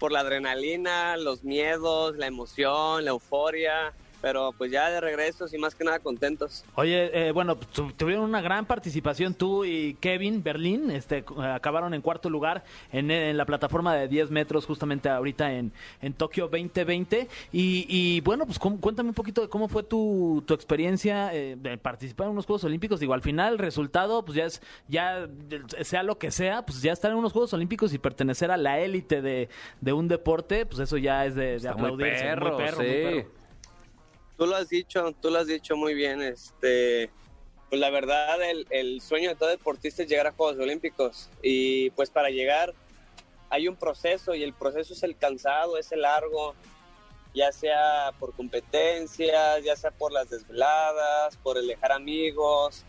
[0.00, 3.92] por la adrenalina, los miedos, la emoción, la euforia.
[4.22, 6.64] Pero pues ya de regreso y más que nada contentos.
[6.74, 11.94] Oye, eh, bueno, tu- tuvieron una gran participación tú y Kevin Berlín, este, cu- acabaron
[11.94, 12.62] en cuarto lugar
[12.92, 17.28] en, en la plataforma de 10 metros justamente ahorita en, en Tokio 2020.
[17.52, 21.78] Y, y, bueno, pues cuéntame un poquito de cómo fue tu, tu experiencia eh, de
[21.78, 23.00] participar en unos Juegos Olímpicos.
[23.00, 26.82] Digo, al final el resultado, pues ya es, ya eh, sea lo que sea, pues
[26.82, 29.48] ya estar en unos Juegos Olímpicos y pertenecer a la élite de,
[29.80, 32.22] de un deporte, pues eso ya es de, de Está muy aplaudirse.
[32.24, 32.92] perro, muy perro, muy sí.
[32.92, 33.39] perro.
[34.40, 36.22] Tú lo has dicho, tú lo has dicho muy bien.
[36.22, 37.10] Este,
[37.68, 38.38] pues la verdad,
[38.70, 41.28] el, sueño de todo deportista es llegar a Juegos Olímpicos.
[41.42, 42.72] Y pues para llegar
[43.50, 46.54] hay un proceso y el proceso es el cansado, es el largo,
[47.34, 52.82] ya sea por competencias, ya sea por las desveladas, por el amigos.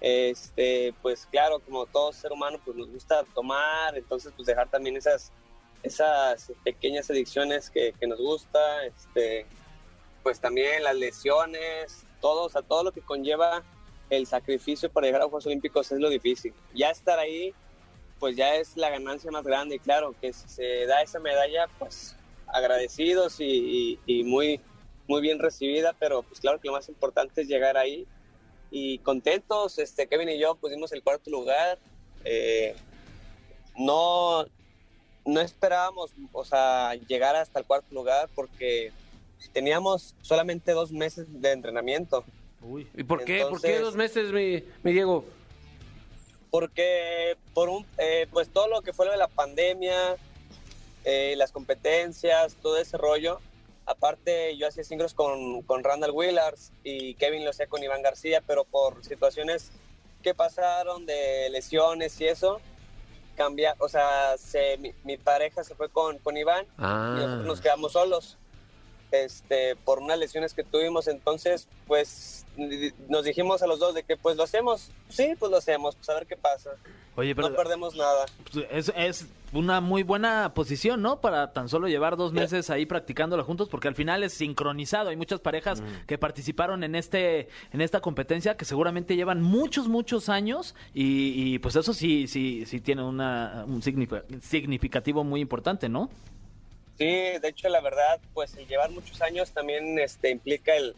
[0.00, 4.96] Este, pues claro, como todo ser humano, pues nos gusta tomar, entonces pues dejar también
[4.96, 5.32] esas,
[5.82, 9.46] esas pequeñas adicciones que, que nos gusta, este,
[10.22, 13.62] pues también las lesiones, todo, o todo lo que conlleva
[14.10, 16.52] el sacrificio para llegar a Juegos Olímpicos es lo difícil.
[16.74, 17.54] Ya estar ahí,
[18.18, 21.66] pues ya es la ganancia más grande y claro, que si se da esa medalla,
[21.78, 22.16] pues
[22.46, 24.60] agradecidos y muy,
[25.08, 28.06] muy bien recibida, pero pues claro que lo más importante es llegar ahí
[28.74, 31.78] y contentos, este, Kevin y yo pusimos el cuarto lugar,
[32.24, 32.74] eh,
[33.76, 34.46] no,
[35.26, 38.90] no esperábamos, o sea, llegar hasta el cuarto lugar porque
[39.50, 42.24] teníamos solamente dos meses de entrenamiento.
[42.94, 43.44] ¿Y por qué?
[43.48, 45.24] ¿Por qué dos meses, mi, mi Diego?
[46.50, 50.16] Porque por un, eh, pues todo lo que fue lo de la pandemia,
[51.04, 53.40] eh, las competencias, todo ese rollo.
[53.84, 58.42] Aparte, yo hacía singles con, con Randall Willars y Kevin lo hacía con Iván García,
[58.46, 59.72] pero por situaciones
[60.22, 62.60] que pasaron de lesiones y eso,
[63.36, 67.60] cambia, o sea, se, mi, mi pareja se fue con, con Iván y nosotros nos
[67.60, 68.38] quedamos solos
[69.12, 71.06] este, por unas lesiones que tuvimos.
[71.08, 72.44] Entonces, pues
[73.08, 74.90] nos dijimos a los dos de que pues lo hacemos.
[75.08, 76.70] Sí, pues lo hacemos, pues a ver qué pasa.
[77.14, 78.24] Oye, pero No perdemos nada.
[78.52, 81.20] Pues, Es, es una muy buena posición, ¿no?
[81.20, 85.10] Para tan solo llevar dos meses ahí practicándolo juntos, porque al final es sincronizado.
[85.10, 90.30] Hay muchas parejas que participaron en este en esta competencia que seguramente llevan muchos, muchos
[90.30, 95.90] años y, y, pues eso sí, sí, sí tiene una, un signifi- significativo muy importante,
[95.90, 96.08] ¿no?
[97.02, 100.94] Sí, de hecho, la verdad, pues el llevar muchos años también este, implica el,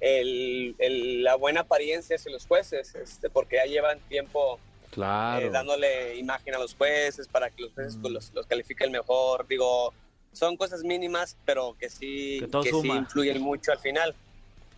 [0.00, 5.46] el- el- la buena apariencia hacia los jueces, este, porque ya llevan tiempo Claro.
[5.46, 9.46] eh, dándole imagen a los jueces para que los jueces pues, los, los califiquen mejor.
[9.48, 9.94] Digo,
[10.32, 14.14] son cosas mínimas, pero que sí, Que sí influyen mucho al final.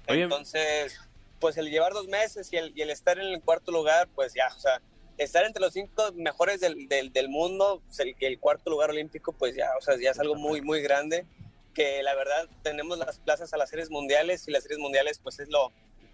[0.08, 0.22] Oye.
[0.22, 1.00] Entonces,
[1.40, 4.34] pues el llevar dos meses y el, y el estar en el cuarto lugar, pues
[4.34, 4.80] ya, o sea,
[5.20, 9.54] estar entre los cinco mejores del, del, del mundo, el, el cuarto lugar olímpico, pues
[9.54, 11.26] ya, o sea, ya es algo muy, muy grande.
[11.74, 15.38] Que la verdad tenemos las plazas a las series mundiales y las series mundiales, pues
[15.38, 15.70] es lo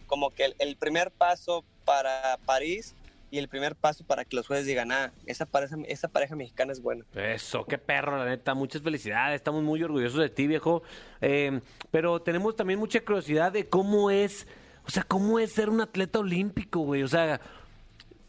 [0.07, 2.95] como que el, el primer paso para París
[3.31, 6.73] y el primer paso para que los jueces digan, ah, esa pareja, esa pareja mexicana
[6.73, 7.05] es buena.
[7.15, 8.55] Eso, qué perro, la neta.
[8.55, 9.37] Muchas felicidades.
[9.37, 10.83] Estamos muy orgullosos de ti, viejo.
[11.21, 14.47] Eh, pero tenemos también mucha curiosidad de cómo es,
[14.87, 17.03] o sea, cómo es ser un atleta olímpico, güey.
[17.03, 17.41] O sea,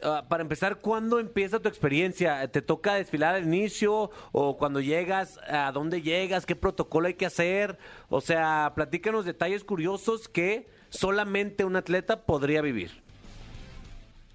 [0.04, 2.48] ah, para empezar, ¿cuándo empieza tu experiencia?
[2.50, 7.26] ¿Te toca desfilar al inicio o cuando llegas, a dónde llegas, qué protocolo hay que
[7.26, 7.78] hacer?
[8.10, 13.02] O sea, platícanos detalles curiosos que solamente un atleta podría vivir.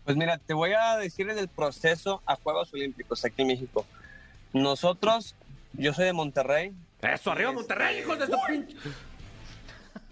[0.04, 3.86] Pues mira, te voy a decir en el proceso a Juegos Olímpicos aquí en México.
[4.52, 5.34] Nosotros,
[5.74, 6.72] yo soy de Monterrey.
[7.00, 8.76] Eso, arriba Este- Monterrey, hijos de su pinche.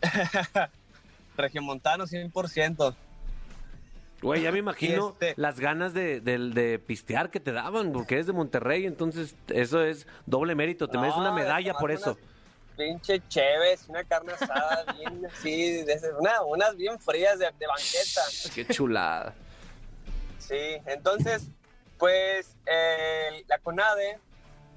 [1.37, 2.95] Regiomontano 100%.
[4.23, 8.15] Güey, ya me imagino Este- las ganas de, de- de pistear que te daban, porque
[8.15, 12.19] eres de Monterrey, entonces eso es doble mérito, te mereces una No, medalla por eso.
[12.77, 15.85] Pinche chéves, una carne asada bien así,
[16.19, 18.21] una- unas bien frías de, de banqueta.
[18.55, 19.35] Qué chulada.
[20.39, 21.49] Sí, entonces,
[21.99, 24.19] pues eh, la CONADE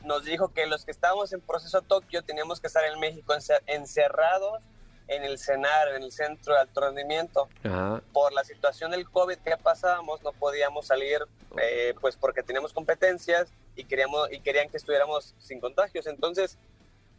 [0.05, 3.61] nos dijo que los que estábamos en proceso Tokio teníamos que estar en México ence-
[3.67, 4.61] encerrados
[5.08, 7.49] en el CENAR, en el Centro de Alto Rendimiento.
[7.64, 8.01] Ajá.
[8.12, 11.20] Por la situación del COVID que pasábamos, no podíamos salir,
[11.58, 16.08] eh, pues porque teníamos competencias y, queríamos, y querían que estuviéramos sin contagios.
[16.08, 16.58] Entonces,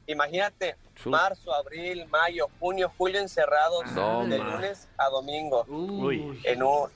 [0.06, 6.40] imagínate, marzo, abril, mayo, junio, julio encerrados No, de lunes a domingo Uy.
[6.44, 6.90] en un,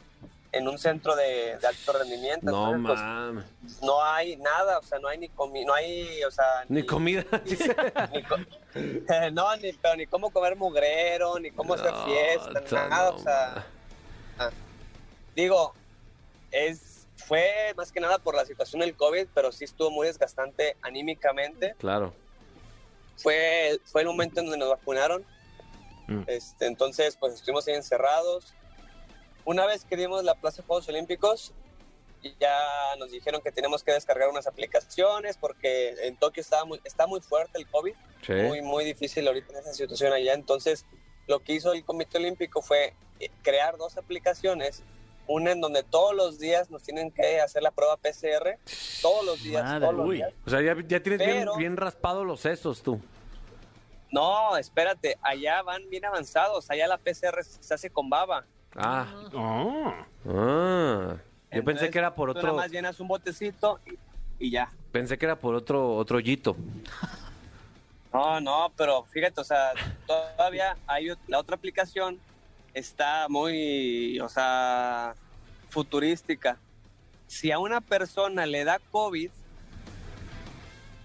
[0.50, 2.46] en un centro de, de alto rendimiento.
[2.50, 3.82] No Entonces, pues, mames.
[3.82, 7.24] no hay nada, o sea, no hay ni comi no hay, o sea, Ni comida.
[8.14, 8.36] ni co-
[9.32, 13.16] no, ni, pero ni cómo comer mugrero, ni cómo hacer No, fiesta, ta- nada, no,
[13.16, 13.66] o sea,
[14.38, 14.50] ah.
[15.36, 15.74] digo,
[16.50, 20.76] es, fue más que nada por la situación del COVID, pero sí estuvo muy desgastante
[20.82, 21.74] anímicamente.
[21.78, 22.14] Claro.
[23.16, 25.24] Fue, fue el momento en donde nos vacunaron,
[26.10, 26.22] Mm.
[26.26, 28.54] este, entonces pues estuvimos ahí encerrados.
[29.48, 31.54] Una vez que dimos la plaza de Juegos Olímpicos,
[32.38, 32.58] ya
[32.98, 37.22] nos dijeron que tenemos que descargar unas aplicaciones porque en Tokio estaba muy, está muy
[37.22, 37.94] fuerte el COVID
[38.26, 38.32] Sí.
[38.34, 40.34] muy, muy difícil ahorita en esa situación allá.
[40.34, 40.84] Entonces,
[41.28, 44.82] lo que hizo el Comité Olímpico fue eh, crear dos aplicaciones.
[45.26, 48.58] Una en donde todos los días nos tienen que hacer la prueba PCR.
[49.00, 49.64] Todos los días.
[49.64, 50.16] Madre, todos los uy.
[50.16, 50.32] días.
[50.46, 53.00] O sea, ya, ya tienes bien, Pero- bien raspados los sesos tú.
[54.10, 55.16] No, espérate.
[55.22, 56.70] Allá van bien avanzados.
[56.70, 58.44] Allá la PCR se hace con baba.
[58.76, 59.06] Ah.
[59.34, 59.94] Oh.
[60.28, 61.16] Ah.
[61.52, 62.56] Yo pensé que era por tú nada otro.
[62.56, 64.70] más llenas un botecito y, y ya.
[64.92, 66.56] Pensé que era por otro otro hoyito.
[68.10, 69.72] No, no, pero fíjate, o sea,
[70.06, 72.18] todavía hay la otra aplicación
[72.72, 75.14] está muy, o sea,
[75.68, 76.58] futurística.
[77.26, 79.30] Si a una persona le da COVID,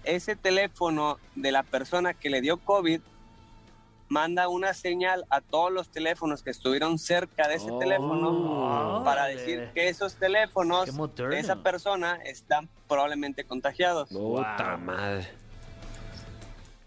[0.04, 3.00] ese teléfono de la persona que le dio COVID
[4.08, 7.78] manda una señal a todos los teléfonos que estuvieron cerca de ese Oh.
[7.78, 9.36] teléfono para Órale.
[9.36, 10.86] decir que esos teléfonos
[11.16, 14.08] de esa persona están probablemente contagiados.
[14.10, 15.26] Puta madre.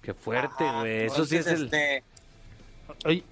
[0.02, 1.06] Qué fuerte, güey.
[1.06, 1.66] Eso sí es el.
[1.66, 2.04] este,
[3.06, 3.24] Oye,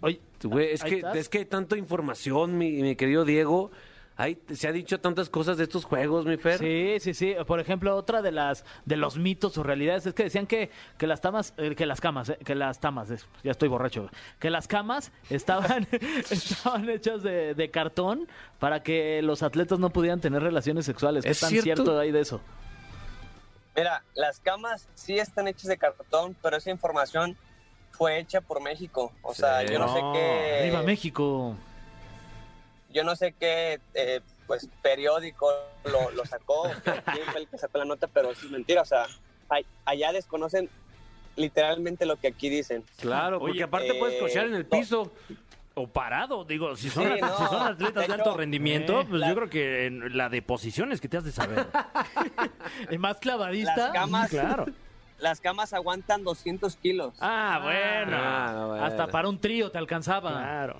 [0.00, 3.70] oye, Güey, es que, es que hay tanta información, mi, mi querido Diego.
[4.16, 6.58] Hay, se ha dicho tantas cosas de estos juegos, mi Fer.
[6.58, 7.34] Sí, sí, sí.
[7.46, 11.06] Por ejemplo, otra de las de los mitos o realidades es que decían que, que
[11.06, 13.08] las tamas, eh, que las camas, eh, que las tamas,
[13.42, 15.88] ya estoy borracho, que las camas estaban,
[16.30, 21.24] estaban hechas de, de cartón para que los atletas no pudieran tener relaciones sexuales.
[21.24, 21.64] ¿Qué ¿Es tan cierto?
[21.82, 22.40] cierto hay de eso?
[23.74, 27.36] Mira, las camas sí están hechas de cartón, pero esa información
[27.92, 29.12] fue hecha por México.
[29.22, 29.72] O sea, Sí.
[29.72, 30.58] yo no, sé qué.
[30.60, 31.56] Arriba México.
[32.92, 35.48] Yo no sé qué eh, pues periódico
[35.84, 38.82] lo, lo sacó, quién fue el que sacó la nota, pero eso es mentira.
[38.82, 39.06] O sea,
[39.48, 40.68] ay- allá desconocen
[41.36, 42.84] literalmente lo que aquí dicen.
[43.00, 44.68] Claro, porque Oye, aparte puedes eh, cochear en el no.
[44.68, 45.12] piso.
[45.74, 49.06] O parado, digo, si son, Sí, no, si son atletas de, alto hecho, rendimiento, eh,
[49.08, 51.66] pues la- yo creo que en la de posiciones que te has de saber.
[52.90, 53.74] ¿Y más clavadista?
[53.76, 54.66] Las camas, claro.
[55.18, 57.14] las camas aguantan 200 kilos.
[57.20, 58.16] Ah, bueno.
[58.20, 58.84] Ah, no, bueno.
[58.84, 60.32] Hasta para un trío te alcanzaba.
[60.32, 60.76] Claro.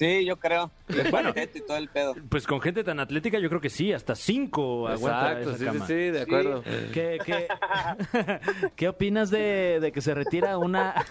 [0.00, 0.70] Sí, yo creo.
[0.88, 1.34] El Bueno.
[1.36, 2.14] y todo el pedo.
[2.30, 5.64] Pues con gente tan atlética, yo creo que sí, hasta cinco aguanta Exacto, esa sí,
[5.64, 5.86] sí, cama.
[5.86, 6.62] sí, de acuerdo.
[6.94, 7.48] ¿Qué, qué,
[8.76, 11.04] qué opinas de, de que se retira una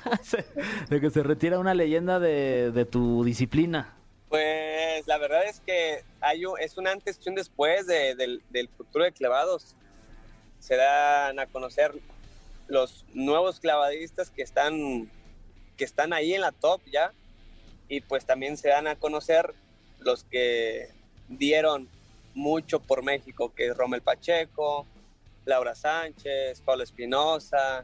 [0.89, 3.93] de que se retira una leyenda de, de tu disciplina?
[4.27, 8.41] Pues la verdad es que hay un- es un antes y un después de- del,
[8.49, 9.75] del futuro de clavados.
[10.59, 11.93] Se dan a conocer
[12.67, 15.11] los nuevos clavadistas que están,
[15.77, 17.11] que están ahí en la top ya.
[17.89, 19.53] Y pues también se dan a conocer
[19.99, 20.89] los que
[21.27, 21.89] dieron
[22.33, 24.85] mucho por México, que es Rommel Pacheco,
[25.45, 27.83] Laura Sánchez, Pablo Espinosa,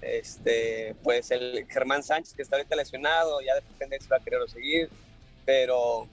[0.00, 4.40] este, pues el Germán Sánchez que está ahorita lesionado, ya depende si va a querer
[4.48, 4.90] seguir
[5.46, 6.06] pero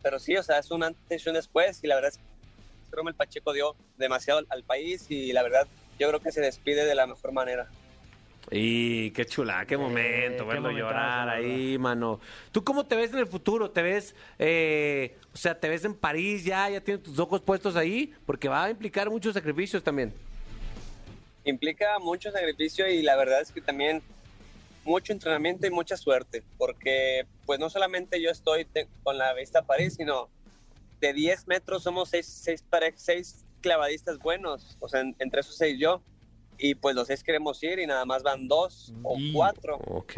[0.00, 2.96] pero sí, o sea, es un antes y un después y la verdad es que
[2.96, 5.66] Rommel Pacheco dio demasiado al país y la verdad
[5.98, 7.68] yo creo que se despide de la mejor manera.
[8.50, 12.20] Y qué chula, qué momento, qué verlo llorar ahí, mano.
[12.50, 13.70] ¿Tú cómo te ves en el futuro?
[13.70, 17.76] ¿Te ves, eh, o sea, te ves en París ya, ya tienes tus ojos puestos
[17.76, 18.14] ahí?
[18.24, 20.12] Porque va a implicar muchos sacrificios también.
[21.44, 24.02] implica mucho sacrificio y la verdad es que también
[24.84, 29.60] mucho entrenamiento y mucha suerte, porque pues no solamente yo estoy te- con la vista
[29.60, 30.28] a París, sino
[31.00, 32.64] de 10 metros somos 6 seis,
[32.96, 36.02] seis clavadistas buenos, o sea, en- entre esos 6 yo,
[36.58, 40.14] y pues los 6 queremos ir y nada más van 2 o Y- 4, Ok.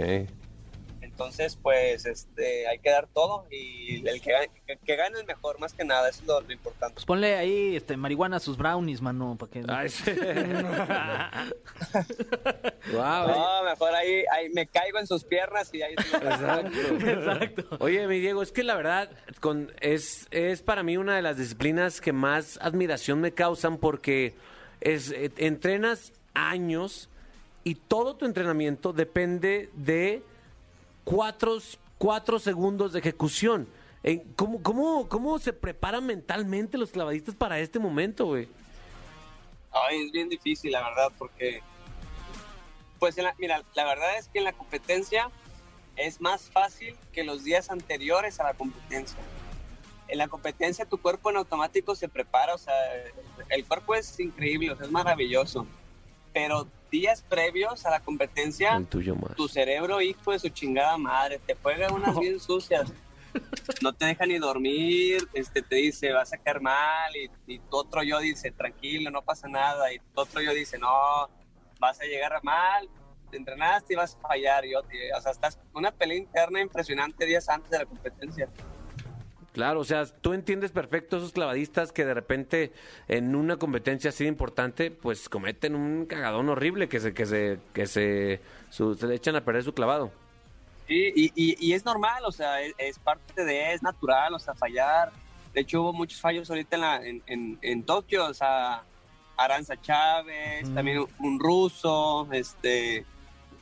[1.03, 5.27] entonces pues este hay que dar todo y el que, gane- que, que gane el
[5.27, 6.95] mejor, más que nada, eso es lo, lo importante.
[6.95, 9.63] Pues ponle ahí este, marihuana a sus brownies, mano, para que...
[9.69, 10.11] Ay, sí.
[12.93, 13.29] Wow.
[13.29, 16.17] No, mejor ahí, ahí me caigo en sus piernas y ahí sí.
[16.17, 17.77] Exacto.
[17.79, 19.11] Oye, mi Diego, es que la verdad
[19.41, 24.35] con, es, es para mí una de las disciplinas que más admiración me causan porque
[24.81, 27.09] es, eh, entrenas años
[27.65, 30.23] y todo tu entrenamiento depende de
[31.05, 31.59] cuatro,
[31.99, 33.69] cuatro segundos de ejecución.
[34.37, 38.49] ¿Cómo, cómo, ¿Cómo se preparan mentalmente los clavadistas para este momento, güey?
[39.73, 41.61] Ay, es bien difícil, la verdad, porque,
[42.99, 45.31] pues, en la- mira, la verdad es que en la competencia
[45.97, 49.19] es más fácil que los días anteriores a la competencia.
[50.09, 52.75] En la competencia tu cuerpo en automático se prepara, o sea,
[53.51, 55.67] el cuerpo es increíble, o sea, es maravilloso.
[56.33, 59.35] Pero días previos a la competencia, El tuyo más.
[59.37, 62.93] tu cerebro, hijo de su chingada madre, te juega unas bien sucias.
[63.83, 67.77] No te deja ni dormir, este, te dice, vas a caer mal, y, y tu
[67.77, 70.89] otro yo dice, tranquilo, no pasa nada, y tu otro yo dice, no,
[71.79, 72.89] vas a llegar mal,
[73.31, 76.61] te entrenaste y vas a fallar, y, otro- y, o sea, estás una pelea interna
[76.61, 78.49] impresionante días antes de la competencia.
[79.53, 82.73] Claro, o sea, tú entiendes perfecto esos clavadistas que de repente
[83.09, 87.59] en una competencia así de importante, pues cometen un cagadón horrible que se, que se,
[87.75, 88.41] que se,
[88.71, 90.13] su- se le echan a perder su clavado.
[90.87, 94.39] Sí, y, y, y es normal, o sea, es, es parte de, es natural, o
[94.39, 95.11] sea, fallar.
[95.53, 98.85] De hecho, hubo muchos fallos ahorita en, la, en, en, en Tokio, o sea,
[99.37, 103.05] Aranza Chávez, también un, un ruso, este,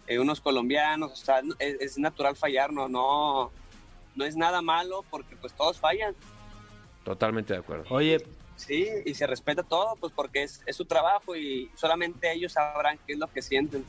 [0.07, 3.51] eh, unos colombianos, o sea, es, es natural fallar, no, no,
[4.19, 6.15] no es nada malo porque pues todos fallan,
[7.09, 7.87] Totalmente de acuerdo.
[7.89, 8.23] Oye,
[8.57, 12.99] sí, y se respeta todo, pues porque es, es su trabajo y solamente ellos sabrán
[13.07, 13.83] qué es lo que sienten.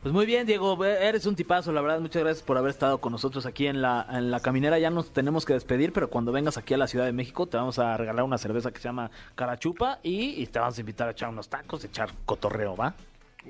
[0.00, 3.10] Pues muy bien, Diego, eres un tipazo, la verdad, muchas gracias por haber estado con
[3.10, 4.78] nosotros aquí en la, en la caminera.
[4.78, 7.56] Ya nos tenemos que despedir, pero cuando vengas aquí a la Ciudad de México te
[7.56, 11.08] vamos a regalar una cerveza que se llama Carachupa y, y te vamos a invitar
[11.08, 12.94] a echar unos tacos, a echar cotorreo, ¿va?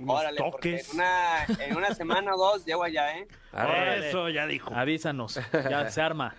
[0.07, 3.27] Órale, porque en una, en una semana o dos llego allá, ¿eh?
[4.09, 4.73] Eso ya dijo.
[4.75, 6.35] Avísanos, ya se arma.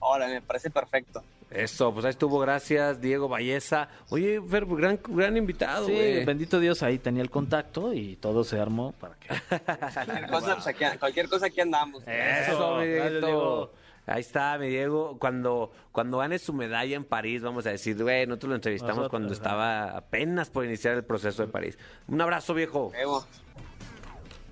[0.00, 1.22] Órale, me parece perfecto.
[1.50, 3.88] Eso, pues ahí estuvo, gracias, Diego Valleza.
[4.10, 6.24] Oye, Fer, gran, gran invitado, Sí, güey.
[6.24, 9.28] bendito Dios, ahí tenía el contacto y todo se armó para que...
[9.64, 12.04] Cualquier cosa, pues, aquí, cualquier cosa aquí andamos.
[12.06, 13.26] Eso, Dieguito.
[13.26, 13.72] Diego.
[14.10, 15.18] Ahí está, mi Diego.
[15.20, 19.10] Cuando, cuando gane su medalla en París, vamos a decir, güey, nosotros lo entrevistamos Nosotros,
[19.10, 19.34] cuando ajá.
[19.34, 21.78] estaba apenas por iniciar el proceso de París.
[22.08, 22.90] Un abrazo, viejo.
[23.00, 23.24] Evo.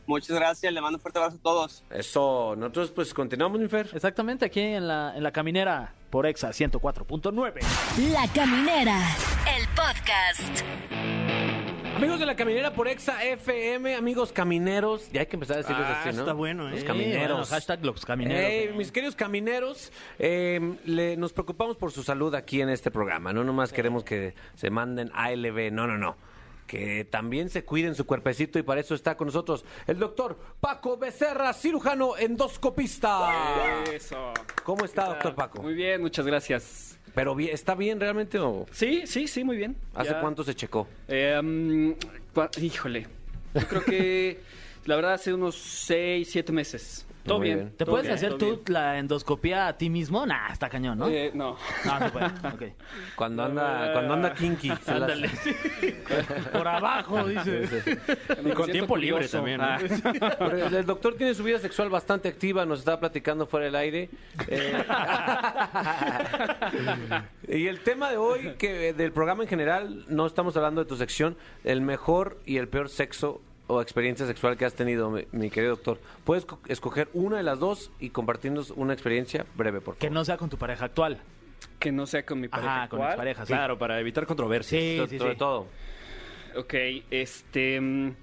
[0.06, 1.84] Muchas gracias, le mando un fuerte abrazo a todos.
[1.90, 3.90] Eso, nosotros pues continuamos, mi Fer.
[3.92, 7.60] Exactamente, aquí en la, en la caminera por Exa 104.9.
[8.12, 9.00] La Caminera,
[9.58, 10.64] el podcast.
[11.98, 15.84] Amigos de la caminera por Exa FM, amigos camineros, ya hay que empezar a decirles
[15.84, 16.20] Ah, así, ¿no?
[16.22, 16.72] está bueno, ¿eh?
[16.76, 17.28] Los camineros.
[17.38, 18.76] bueno, hashtag los camineros.
[18.76, 19.90] Mis queridos camineros,
[20.20, 23.32] eh, le- nos preocupamos por su salud aquí en este programa.
[23.32, 26.16] No nomás queremos que se manden ALB, no, no, no.
[26.68, 30.98] Que también se cuiden su cuerpecito y para eso está con nosotros el doctor Paco
[30.98, 33.82] Becerra, cirujano endoscopista.
[33.92, 34.32] Eso.
[34.62, 35.62] ¿Cómo está, doctor Paco?
[35.62, 36.97] Muy bien, muchas gracias.
[37.18, 39.74] Pero bien, ¿está bien realmente o Sí, sí, sí, muy bien.
[39.92, 40.86] hace Ya- cuánto se checó?
[41.08, 41.90] Eh, mm,
[42.32, 43.08] cua- híjole,
[43.54, 44.38] yo creo que
[44.86, 47.04] la verdad hace unos 6, 7 meses.
[47.28, 47.58] Todo Muy bien.
[47.58, 47.70] bien.
[47.76, 48.62] ¿Te todo puedes bien, hacer todo tú bien.
[48.68, 50.26] la endoscopia a ti mismo?
[50.26, 51.08] Nah, está cañón, ¿no?
[51.08, 51.56] Eh, no.
[51.84, 52.26] No, no puede.
[52.26, 52.62] Ok.
[53.14, 54.72] Cuando anda, cuando anda kinky.
[54.86, 55.28] Ándale.
[56.52, 57.68] Por abajo, dice.
[58.42, 59.36] Me con tiempo libre curioso.
[59.38, 59.66] también, ¿no?
[59.66, 59.78] Ah.
[60.72, 64.08] El doctor tiene su vida sexual bastante activa, nos estaba platicando fuera del aire.
[64.48, 64.84] Eh,
[67.48, 70.96] y el tema de hoy, que del programa en general, no estamos hablando de tu
[70.96, 75.50] sección, el mejor y el peor sexo o experiencia sexual que has tenido, mi, mi
[75.50, 76.00] querido doctor.
[76.24, 79.98] Puedes co- escoger una de las dos y compartirnos una experiencia breve, por favor.
[79.98, 81.18] Que no sea con tu pareja actual.
[81.78, 82.74] Que no sea con mi pareja.
[82.82, 83.10] Ajá, con actual.
[83.12, 83.46] tus parejas.
[83.46, 83.52] sí.
[83.54, 84.80] Claro, para evitar controversias.
[84.82, 85.38] Sí, So- sí, sobre sí.
[85.38, 85.66] todo.
[86.56, 86.74] Ok,
[87.10, 88.14] este.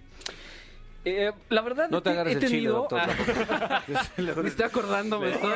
[1.07, 2.73] Eh, la verdad, No te he- agarres he el chile, tenido...
[2.77, 2.99] doctor.
[3.01, 3.81] Ah,
[4.41, 5.51] me estoy acordando, me estoy...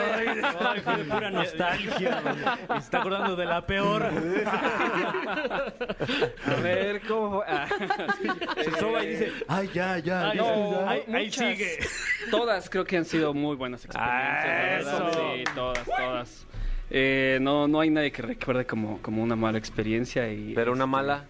[0.60, 2.22] Ay, fue de pura nostalgia.
[2.74, 4.04] Se está acordando de la peor.
[6.46, 7.44] A ver, ¿cómo?
[7.48, 7.68] Ah,
[8.64, 10.30] Se soba y dice, ay, ya, ya.
[10.30, 10.44] Ay, ya.
[10.44, 11.80] no, ahí- sigue.
[12.32, 14.46] Todas creo que han sido muy buenas experiencias.
[14.46, 15.10] Ah, la verdad.
[15.10, 15.34] eso.
[15.36, 16.46] Sí, todas, todas.
[16.92, 20.32] Eh, no, no hay nadie que recuerde como, como una mala experiencia.
[20.32, 21.26] Y, Pero una este, mala,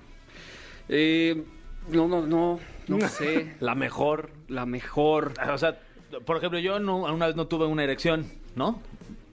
[0.89, 1.43] Eh,
[1.89, 2.59] no, no, no,
[2.98, 3.56] no sé.
[3.60, 4.32] la mejor.
[4.48, 5.34] La mejor.
[5.52, 5.80] O sea,
[6.26, 8.82] por ejemplo, yo no, una vez no tuve una erección, ¿no?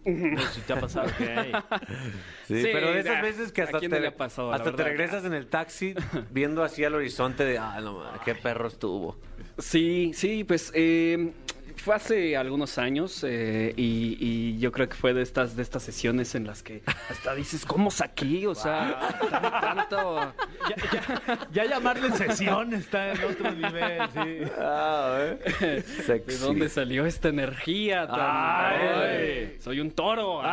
[0.05, 1.09] No sé si te ha pasado.
[2.47, 4.51] Sí, Sí, pero de esas veces que ¿a hasta, quién te, no le ha pasado,
[4.51, 4.85] la hasta te verdad?
[4.93, 5.95] regresas en el taxi
[6.31, 9.17] viendo así al horizonte de, ah, no, ma, qué perro estuvo.
[9.59, 11.33] Sí, sí, pues eh,
[11.77, 15.83] fue hace algunos años eh, y, y yo creo que fue de estas de estas
[15.83, 18.47] sesiones en las que hasta dices, ¿cómo saqué?
[18.47, 18.99] O sea,
[19.31, 20.35] tan- tanto...
[21.53, 24.51] Ya llamarle sesión está en otro nivel, sí.
[24.59, 25.83] Ah, ¿eh?
[26.05, 26.33] Sexy.
[26.33, 28.07] ¿De dónde salió esta energía?
[28.07, 28.19] Tan...
[28.21, 28.81] Ay.
[28.89, 30.43] Ay, soy un toro.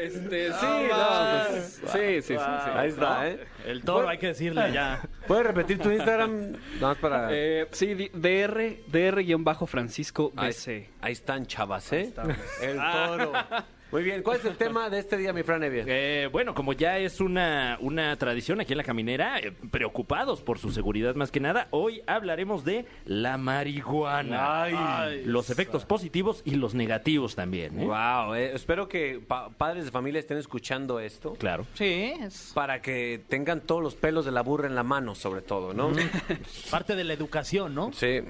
[0.00, 2.70] Este, sí, no, pues, sí, sí, sí, sí.
[2.74, 3.40] Ahí está, ¿eh?
[3.66, 5.02] El toro, hay que decirle ya.
[5.26, 6.52] ¿Puedes repetir tu Instagram?
[6.74, 7.28] Nada más para...
[7.32, 10.90] Eh, sí, di- DR, DR-Francisco ahí, BC.
[11.00, 12.02] ahí están, chavas, ¿eh?
[12.02, 12.36] estamos.
[12.62, 13.32] El toro.
[13.90, 15.82] Muy bien, ¿cuál es el tema de este día, mi Fran Evia?
[15.86, 20.58] Eh, bueno, como ya es una, una tradición aquí en la caminera, eh, preocupados por
[20.58, 24.62] su seguridad más que nada, hoy hablaremos de la marihuana.
[24.64, 25.22] Ay.
[25.24, 27.80] los efectos positivos y los negativos también.
[27.80, 27.84] ¿eh?
[27.86, 31.32] Wow, eh, espero que pa- padres de familia estén escuchando esto.
[31.38, 31.64] Claro.
[31.74, 35.40] Sí, es Para que tengan todos los pelos de la burra en la mano, sobre
[35.40, 35.90] todo, ¿no?
[36.70, 37.90] parte de la educación, ¿no?
[37.94, 38.20] Sí.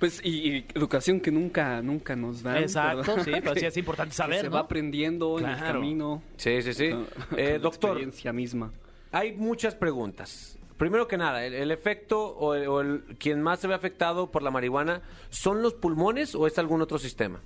[0.00, 2.56] Pues, y, y educación que nunca, nunca nos dan.
[2.56, 3.22] Exacto, ¿verdad?
[3.24, 4.52] sí, pero sí es importante Que saber, se ¿no?
[4.54, 6.22] va aprendiendo en el camino.
[6.36, 6.90] Sí, sí, sí.
[6.90, 8.72] con- Eh, con la doctor, experiencia misma.
[9.12, 10.56] hay muchas preguntas.
[10.78, 14.30] Primero que nada, el, el efecto o, el, o el- quien más se ve afectado
[14.30, 17.38] por la marihuana, ¿son los pulmones o es algún otro sistema?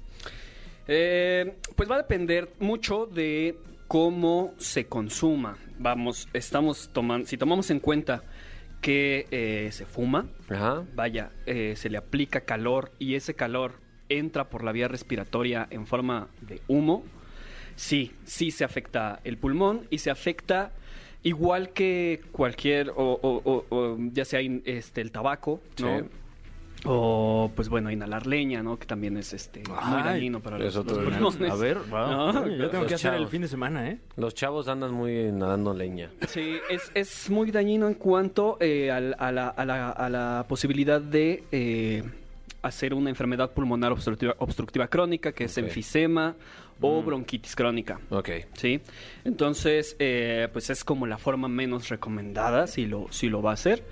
[0.86, 5.56] Eh, pues va a depender mucho de cómo se consuma.
[5.78, 8.22] Vamos, estamos tomando, si tomamos en cuenta
[8.84, 10.84] que eh, se fuma, Ajá.
[10.94, 13.80] vaya, eh, se le aplica calor y ese calor
[14.10, 17.02] entra por la vía respiratoria en forma de humo,
[17.76, 20.70] sí, sí se afecta el pulmón y se afecta
[21.22, 26.00] igual que cualquier, o, o- o- o ya sea este, el tabaco, ¿no?
[26.00, 26.04] Sí.
[26.86, 28.78] O, pues bueno, inhalar leña, ¿no?
[28.78, 31.50] Que también es este muy Ay, dañino para los, otro los de- pulmones.
[31.50, 32.26] A ver, ¿no?
[32.42, 33.98] Oye, yo tengo Los que hacer el fin de semana, ¿eh?
[34.16, 36.10] Los chavos andan muy nadando leña.
[36.28, 41.00] Sí, es, es muy dañino en cuanto eh, a, la, a la- a la posibilidad
[41.00, 42.02] de eh,
[42.62, 45.64] hacer una enfermedad pulmonar obstructiva, obstructiva crónica, que es Ok.
[45.64, 46.34] enfisema
[46.80, 47.98] o bronquitis crónica.
[48.10, 48.28] Ok.
[48.54, 48.80] ¿Sí?
[49.24, 53.54] Entonces, eh, pues es como la forma menos recomendada si lo, si lo va a
[53.54, 53.82] hacer.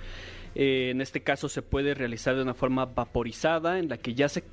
[0.55, 4.29] Eh, en este caso se puede realizar de una forma vaporizada, en la que ya
[4.29, 4.43] se,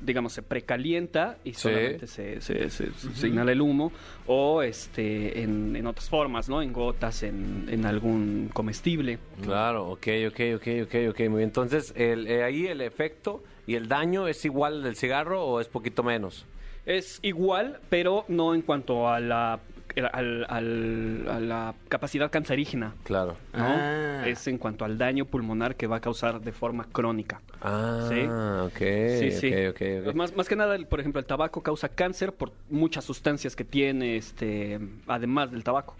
[0.00, 1.60] digamos, se precalienta y Sí.
[1.62, 3.92] solamente se, se- se- se inhala el humo,
[4.26, 6.60] o este en, en otras formas, ¿no?
[6.60, 9.18] En gotas, en, en algún comestible.
[9.42, 11.18] Claro, ok, ok, ok, ok, ok.
[11.20, 11.40] Muy bien.
[11.44, 15.60] Entonces, el, eh, ahí el efecto y el daño es igual al del cigarro o
[15.60, 16.44] es poquito menos.
[16.84, 19.58] Es igual, pero no en cuanto a la,
[20.00, 22.94] al- al- a la capacidad cancerígena.
[23.04, 23.36] Claro.
[23.52, 23.64] ¿no?
[23.64, 24.22] Ah.
[24.26, 27.40] Es en cuanto al daño pulmonar que va a causar de forma crónica.
[27.62, 28.20] Ah, Sí.
[28.22, 29.20] ok.
[29.20, 29.54] sí, sí.
[29.66, 30.14] ok, ok, ok.
[30.14, 33.64] Más, más que nada, el- por ejemplo, el tabaco causa cáncer por muchas sustancias que
[33.64, 35.96] tiene, este, además del tabaco.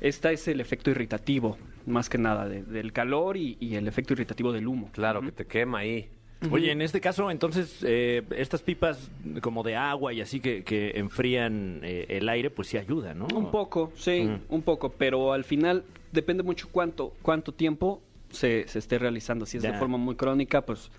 [0.00, 4.12] Este es el efecto irritativo, más que nada, de- del calor y, y el efecto
[4.12, 4.90] irritativo del humo.
[4.92, 6.08] Claro, que te quema ahí.
[6.52, 9.10] Oye, en este caso, entonces, eh, estas pipas
[9.40, 13.26] como de agua y así que, que enfrían eh, el aire, pues sí ayudan, ¿no?
[13.34, 18.78] Un poco, sí, un poco, pero al final depende mucho cuánto, cuánto tiempo se, se
[18.78, 19.46] esté realizando.
[19.46, 19.72] Si es Ya.
[19.72, 20.92] de forma muy crónica, pues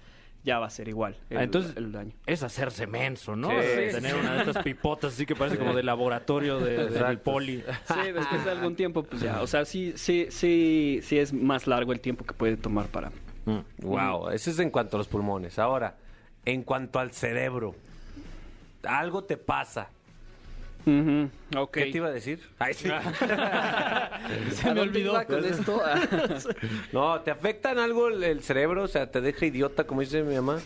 [0.43, 2.11] ya va a ser igual el, Ah, entonces, el daño.
[2.25, 3.49] es hacerse menso, ¿no?
[3.49, 4.19] Sí, Eh, sí, Tener sí.
[4.19, 7.63] una de estas pipotas así que parece como de laboratorio de- del poli.
[7.87, 9.41] Sí, después de algún tiempo, pues ya.
[9.41, 13.11] O sea, sí, sí, sí, sí es más largo el tiempo que puede tomar para.
[13.49, 13.85] Mm.
[13.85, 15.57] Wow, ese es en cuanto a los pulmones.
[15.59, 15.95] Ahora,
[16.45, 17.75] en cuanto al cerebro,
[18.83, 19.89] algo te pasa.
[20.85, 22.39] ¿Qué te iba a decir?
[22.57, 22.89] Ay, sí.
[24.53, 25.81] Se me olvidó con esto.
[26.93, 28.83] No, ¿te afecta en algo el, el cerebro?
[28.83, 30.59] O sea, ¿te deja idiota, como dice mi mamá?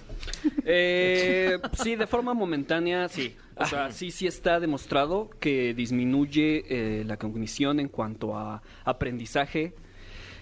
[0.66, 3.36] Eh, sí, de forma momentánea, sí.
[3.56, 9.74] O sea, sí, sí está demostrado que disminuye eh, la cognición en cuanto a aprendizaje.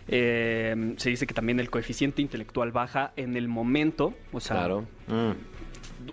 [0.08, 4.14] Eh, se dice que también el coeficiente intelectual baja en el momento.
[4.32, 4.82] O sea, Claro.
[5.08, 5.32] Mm.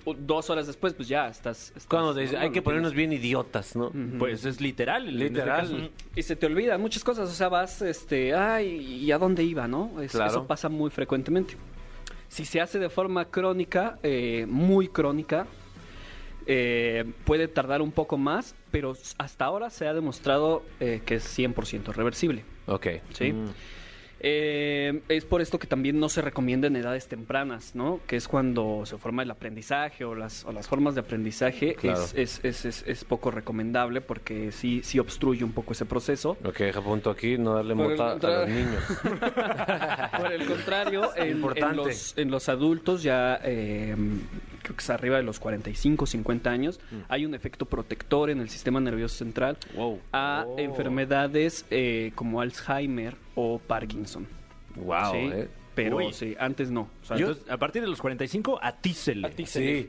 [0.04, 1.68] do- dos horas después, pues ya estás...
[1.68, 2.64] estás- Cuando dice, no, hay no que tienes.
[2.64, 3.90] ponernos bien idiotas, ¿no?
[4.18, 5.08] Pues es literal.
[5.08, 5.90] este Literal.
[6.14, 8.66] Y se te olvidan muchas cosas, o sea, vas, este, ay,
[9.04, 10.00] ¿y a dónde iba, no?
[10.02, 10.30] Es- Claro.
[10.30, 11.56] Eso pasa muy frecuentemente.
[12.28, 15.46] Si se hace de forma crónica, eh, muy crónica,
[16.46, 21.38] eh, puede tardar un poco más, pero hasta ahora se ha demostrado eh, que es
[21.38, 22.44] 100% reversible.
[22.66, 22.86] Ok.
[23.12, 23.34] ¿sí?
[24.20, 28.00] Eh, es por esto que también no se recomienda en edades tempranas, ¿no?
[28.06, 31.74] Que es cuando se forma el aprendizaje o las, o las formas de aprendizaje.
[31.74, 32.02] Claro.
[32.02, 36.36] Es, es, es, es- es poco recomendable porque sí, sí obstruye un poco ese proceso.
[36.44, 38.82] Ok, deja punto aquí, no darle mota a los niños.
[40.18, 41.76] Por el contrario, en, en Importante.
[41.76, 43.94] los, en los adultos ya eh,
[44.68, 46.96] creo que es arriba de los 45, 50 años, Mm.
[47.08, 49.98] hay un efecto protector en el sistema nervioso central Wow.
[50.12, 50.58] a Oh.
[50.58, 54.26] enfermedades eh, como Alzheimer o Parkinson.
[54.76, 55.18] Wow, ¿sí?
[55.18, 55.48] eh.
[55.74, 56.12] Pero Uy.
[56.12, 56.90] sí, antes no.
[57.02, 59.32] O sea, Yo- Entonces, a partir de los 45, atícele.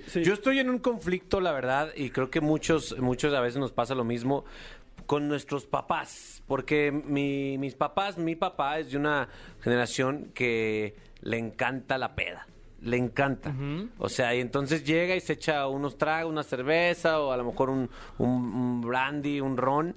[0.07, 0.23] Sí.
[0.23, 3.71] yo estoy en un conflicto, la verdad, y creo que muchos, muchos a veces nos
[3.71, 4.45] pasa lo mismo
[5.07, 9.29] con nuestros papás, porque mi- mis papás, mi papá es de una
[9.61, 12.45] generación que le encanta la peda.
[12.81, 13.53] Le encanta.
[13.97, 17.43] O sea, y entonces llega y se echa unos tragos, una cerveza o a lo
[17.45, 19.95] mejor un, un- un brandy, un ron.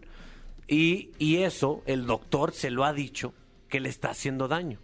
[0.66, 3.34] Y, y eso, el doctor se lo ha dicho
[3.68, 4.78] que le está haciendo daño.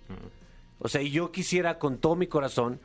[0.79, 2.81] O sea, y yo quisiera con todo mi corazón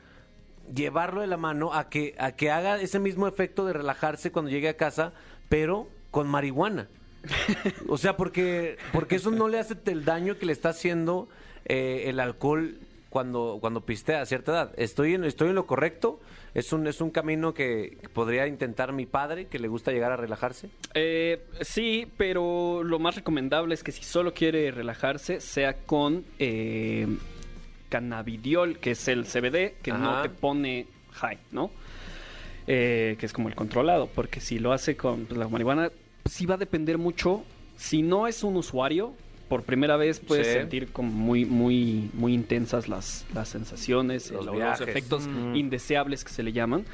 [0.73, 4.49] llevarlo de la mano a que, a que haga ese mismo efecto de relajarse cuando
[4.49, 5.13] llegue a casa,
[5.49, 6.87] pero con marihuana.
[7.87, 11.29] O sea, porque, porque eso no le hace el daño que le está haciendo
[11.65, 12.79] eh, el alcohol
[13.13, 14.71] cuando, cuando pistea a cierta edad.
[14.75, 16.19] ¿Estoy en, estoy en lo correcto?
[16.55, 20.17] ¿Es un, ¿Es un camino que podría intentar mi padre, que le gusta llegar a
[20.17, 20.71] relajarse?
[20.95, 27.05] Eh, sí, pero lo más recomendable es que si solo quiere relajarse, sea con eh,
[27.89, 31.69] cannabidiol, que es el CBD, que no te pone high, ¿no?
[32.65, 35.91] Eh, que es como el controlado, porque si lo hace con pues, la marihuana,
[36.25, 37.43] sí va a depender mucho.
[37.75, 39.13] Si no es un usuario,
[39.53, 40.53] por primera vez puedes Sí.
[40.53, 44.87] sentir como muy, muy, muy intensas las, las sensaciones, Los el- los, viajes.
[44.87, 46.85] efectos indeseables que se le llaman.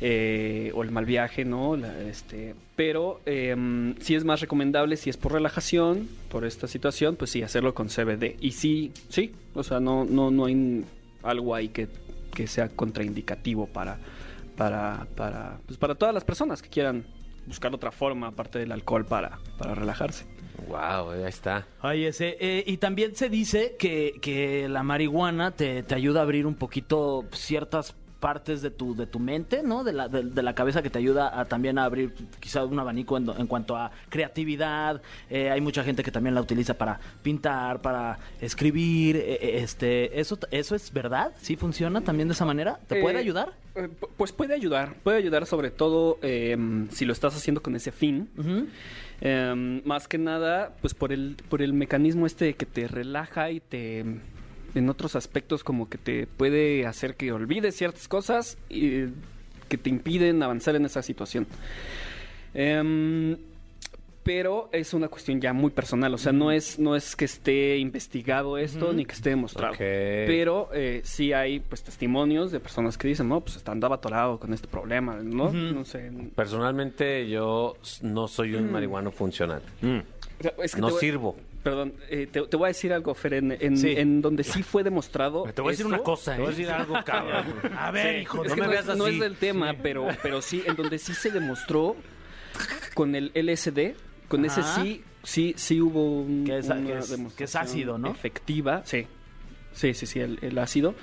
[0.00, 1.76] eh, o el mal viaje, ¿no?
[1.76, 7.14] La- este, pero eh, sí es más recomendable si es por relajación, por esta situación,
[7.16, 8.36] pues sí, hacerlo con CBD.
[8.40, 10.84] Y sí, sí, o sea, no, no, no hay
[11.22, 11.86] algo ahí que,
[12.34, 13.98] que sea contraindicativo para,
[14.56, 17.04] para, para, pues para todas las personas que quieran
[17.46, 20.26] buscar otra forma aparte del alcohol para, para relajarse.
[20.68, 21.66] Wow, ya está.
[21.80, 22.36] Ay, ese.
[22.40, 26.54] eh, y también se dice que, que la marihuana te, te ayuda a abrir un
[26.54, 29.84] poquito ciertas partes de tu de tu mente, ¿no?
[29.84, 32.78] De la, de, de la cabeza que te ayuda a también a abrir quizá un
[32.78, 35.02] abanico en, en cuanto a creatividad.
[35.28, 39.16] Eh, hay mucha gente que también la utiliza para pintar, para escribir.
[39.16, 41.32] eh, eh, este, eso eso es verdad.
[41.42, 42.80] ¿Sí funciona también de esa manera?
[42.88, 43.52] ¿Te puede Eh, ayudar?
[43.74, 46.56] eh, pu- pues puede ayudar, puede ayudar sobre todo eh,
[46.92, 48.30] si lo estás haciendo con ese fin.
[48.38, 48.68] Ujú.
[49.20, 53.60] Eh, más que nada, pues por el, por el mecanismo este que te relaja y
[53.60, 54.04] te
[54.74, 59.04] en otros aspectos como que te puede hacer que olvides ciertas cosas y
[59.68, 61.46] que te impiden avanzar en esa situación.
[62.54, 63.36] Em,
[64.24, 67.76] pero es una cuestión ya muy personal, o sea, no es no es que esté
[67.76, 69.74] investigado esto ni que esté demostrado.
[69.78, 74.52] Pero eh, sí hay pues testimonios de personas que dicen, no, pues andaba atorado con
[74.54, 75.52] este problema, ¿no?
[75.52, 76.10] No sé.
[76.34, 79.62] Personalmente, yo no soy un marihuano funcional.
[79.82, 81.36] O sea, es que No voy- sirvo.
[81.62, 83.94] Perdón, eh, te, te voy a decir algo, Fer, en, en- Sí.
[83.96, 85.44] en donde sí fue demostrado.
[85.54, 86.56] Te voy a decir esto- una cosa, Te voy a ¿eh?
[86.56, 87.44] decir algo, cabrón.
[87.78, 89.14] A ver, Sí, hijo, es no que me no, veas es, no así.
[89.14, 91.96] es del tema, pero, pero sí, en donde sí se demostró
[92.94, 93.94] con el LSD,
[94.28, 94.82] con ese Ajá.
[94.82, 98.10] sí, sí, sí hubo un- Que es- una que es- que es ácido, ¿no?
[98.10, 99.06] Efectiva, sí.
[99.72, 100.94] Sí, sí, sí, el, el ácido.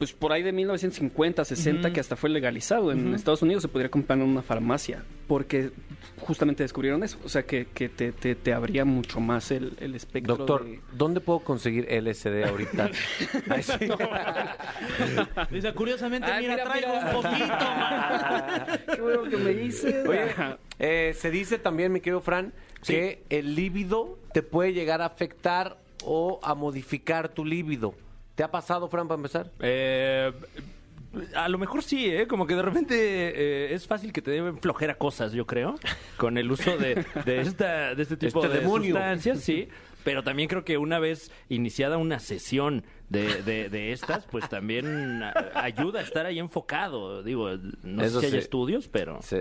[0.00, 2.90] Pues por ahí de 1950, 60, que hasta fue legalizado.
[2.90, 5.72] En Estados Unidos se podría comprar en una farmacia, porque
[6.18, 7.18] justamente descubrieron eso.
[7.22, 10.38] O sea, que, que te, te, te abría mucho más el, el espectro.
[10.38, 12.90] Doctor, de- ¿dónde puedo conseguir LSD ahorita?
[13.50, 13.74] Ay, sí.
[15.50, 17.06] Dice, curiosamente, Ay, mira, mira, traigo mira.
[17.16, 18.64] un poquito, man.
[18.94, 20.08] Qué bueno que me dices.
[20.08, 20.28] Oye,
[20.78, 22.54] eh, se dice también, mi querido Fran,
[22.86, 27.94] que el líbido te puede llegar a afectar o a modificar tu líbido.
[28.40, 29.50] ¿Te ha pasado, Fran, para empezar?
[29.60, 30.32] Eh,
[31.36, 32.26] a lo mejor sí, ¿eh?
[32.26, 35.74] Como que de repente eh, es fácil que te deben flojera cosas, yo creo,
[36.16, 38.94] con el uso de, de, esta, de este tipo Este de demonio.
[38.94, 39.68] sustancias, sí.
[40.04, 45.22] Pero también creo que una vez iniciada una sesión de, de, de estas, pues también
[45.54, 47.22] ayuda a estar ahí enfocado.
[47.22, 47.50] Digo,
[47.82, 48.44] no Eso sé si hay sí.
[48.46, 49.20] estudios, pero...
[49.20, 49.40] Sí.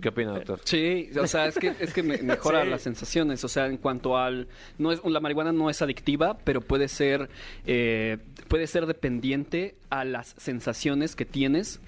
[0.00, 0.60] ¿Qué opina, doctor?
[0.64, 3.44] Sí, o sea, es que, es que me- mejora las sensaciones.
[3.44, 4.48] O sea, en cuanto al.
[4.78, 7.28] no es La marihuana no es adictiva, pero puede ser,
[7.66, 8.18] eh,
[8.48, 11.78] puede ser dependiente a las sensaciones que tienes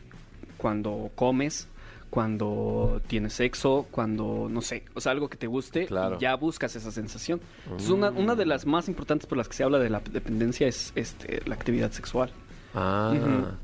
[0.58, 1.66] cuando comes,
[2.10, 6.16] cuando tienes sexo, cuando, no sé, o sea, algo que te guste, Claro.
[6.20, 7.40] ya buscas esa sensación.
[7.64, 10.68] Entonces, una, una de las más importantes por las que se habla de la dependencia
[10.68, 12.30] es este, la actividad sexual.
[12.72, 13.56] Ah,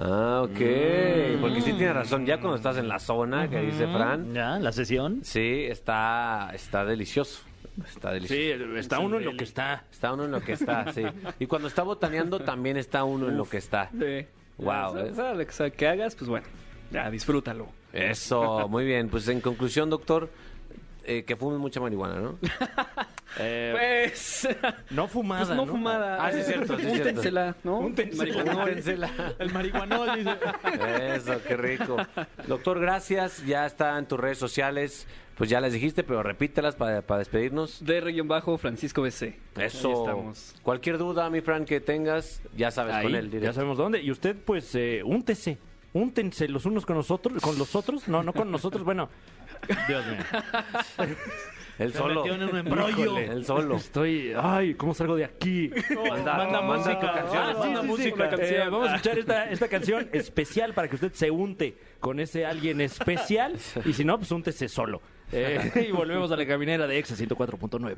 [0.00, 1.40] ah, ok.
[1.40, 2.26] Porque sí tiene razón.
[2.26, 5.20] Ya cuando estás en la zona que dice Fran, Ya, la sesión.
[5.22, 7.42] sí, está, está delicioso.
[7.86, 8.64] Está delicioso.
[8.72, 9.84] Sí, está uno en lo que está.
[9.90, 11.02] Está uno en lo que está, sí.
[11.38, 13.90] Y cuando está botaneando, también está uno en lo que está.
[13.90, 14.26] Sí.
[14.58, 15.46] Wow, ¿eh?
[15.50, 16.46] sea que hagas, pues bueno,
[16.90, 17.68] ya disfrútalo.
[17.92, 19.08] Eso, muy bien.
[19.08, 20.30] Pues en conclusión, doctor,
[21.04, 22.38] eh, que fumen mucha marihuana, ¿no?
[23.38, 24.48] Eh, Pues,
[24.90, 25.70] no fumada, pues no, ¿no?
[25.72, 26.18] fumada.
[26.26, 26.84] Ah, sí, es cierto, sí.
[26.86, 27.78] Úntensela, ¿no?
[27.78, 29.08] Úntensela.
[29.38, 30.36] El marihuanol, dice.
[31.14, 31.96] Eso, qué rico.
[32.48, 33.46] Doctor, gracias.
[33.46, 35.06] Ya está en tus redes sociales.
[35.36, 37.82] Pues ya les dijiste, pero repítelas para, para despedirnos.
[37.84, 39.22] De Región Bajo, Francisco BC.
[39.54, 39.92] Ahí Eso.
[40.04, 40.54] estamos.
[40.64, 43.30] Cualquier duda, mi Fran, que tengas, ya sabes Ahí, con él.
[43.40, 44.02] ya sabemos dónde.
[44.02, 45.56] Y usted, pues, eh, úntese.
[45.92, 48.06] Úntense los unos con nosotros, con los otros.
[48.06, 48.84] No, no con nosotros.
[48.84, 49.08] Bueno,
[49.88, 51.06] Dios mío.
[51.78, 52.22] Se solo.
[52.24, 53.04] metió en un embrollo.
[53.04, 53.76] Híjole, Él solo.
[53.76, 54.34] Estoy.
[54.38, 55.70] Ay, ¿cómo salgo de aquí?
[56.10, 57.14] Manda, Manda manda música.
[57.14, 58.28] Ah, manda sí, sí, sí, música.
[58.28, 58.60] canción.
[58.60, 62.44] Eh, vamos a escuchar esta, esta canción especial para que usted se unte con ese
[62.44, 63.56] alguien especial.
[63.86, 65.00] Y si no, pues úntese solo.
[65.32, 67.96] Eh, y volvemos a la caminera de Exa 104.9.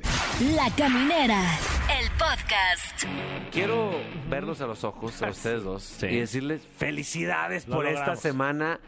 [0.55, 1.41] La Caminera,
[1.99, 3.03] el podcast.
[3.51, 3.91] Quiero
[4.29, 6.05] verlos a los ojos, a ustedes dos, Sí.
[6.07, 8.79] y decirles felicidades Lo por esta semana.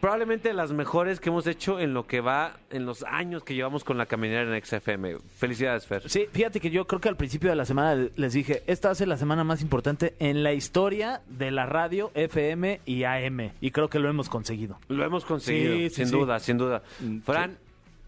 [0.00, 3.84] Probablemente las mejores que hemos hecho en lo que va, en los años que llevamos
[3.84, 5.18] con la caminera en XFM.
[5.36, 6.08] Felicidades, Fer.
[6.08, 8.92] Sí, fíjate que yo creo que al principio de la semana les dije, esta va
[8.92, 13.52] a ser la semana más importante en la historia de la radio FM y AM.
[13.60, 14.78] Y creo que lo hemos conseguido.
[14.88, 16.12] Lo hemos conseguido, Sí, sí, sin sí.
[16.12, 16.82] duda, sin duda.
[17.24, 17.58] Fran,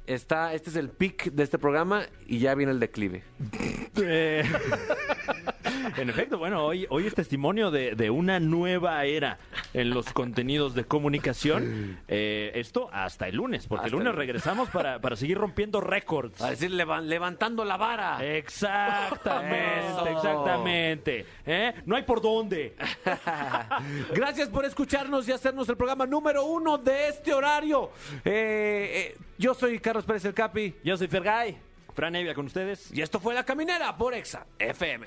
[0.07, 3.23] está, este es el pic de este programa y ya viene el declive.
[4.03, 4.43] Eh,
[5.97, 9.39] en efecto, bueno, hoy, hoy es testimonio de, de una nueva era
[9.73, 11.99] en los contenidos de comunicación.
[12.09, 16.41] Eh, esto hasta el lunes, porque Hasta el lunes regresamos para, para seguir rompiendo récords.
[16.41, 18.19] A decir, levan- levantando la vara.
[18.25, 20.07] Exactamente, Eso.
[20.07, 21.27] exactamente.
[21.47, 21.75] ¿Eh?
[21.87, 22.77] No hay por dónde.
[24.15, 27.91] Gracias por escucharnos y hacernos el programa número uno de este horario.
[28.25, 31.57] Eh, eh, yo soy Carlos Pérez el Capi Yo soy Fergay.
[31.95, 32.91] Fran Evia con ustedes.
[32.93, 35.07] y esto fue La Caminera por Exa FM.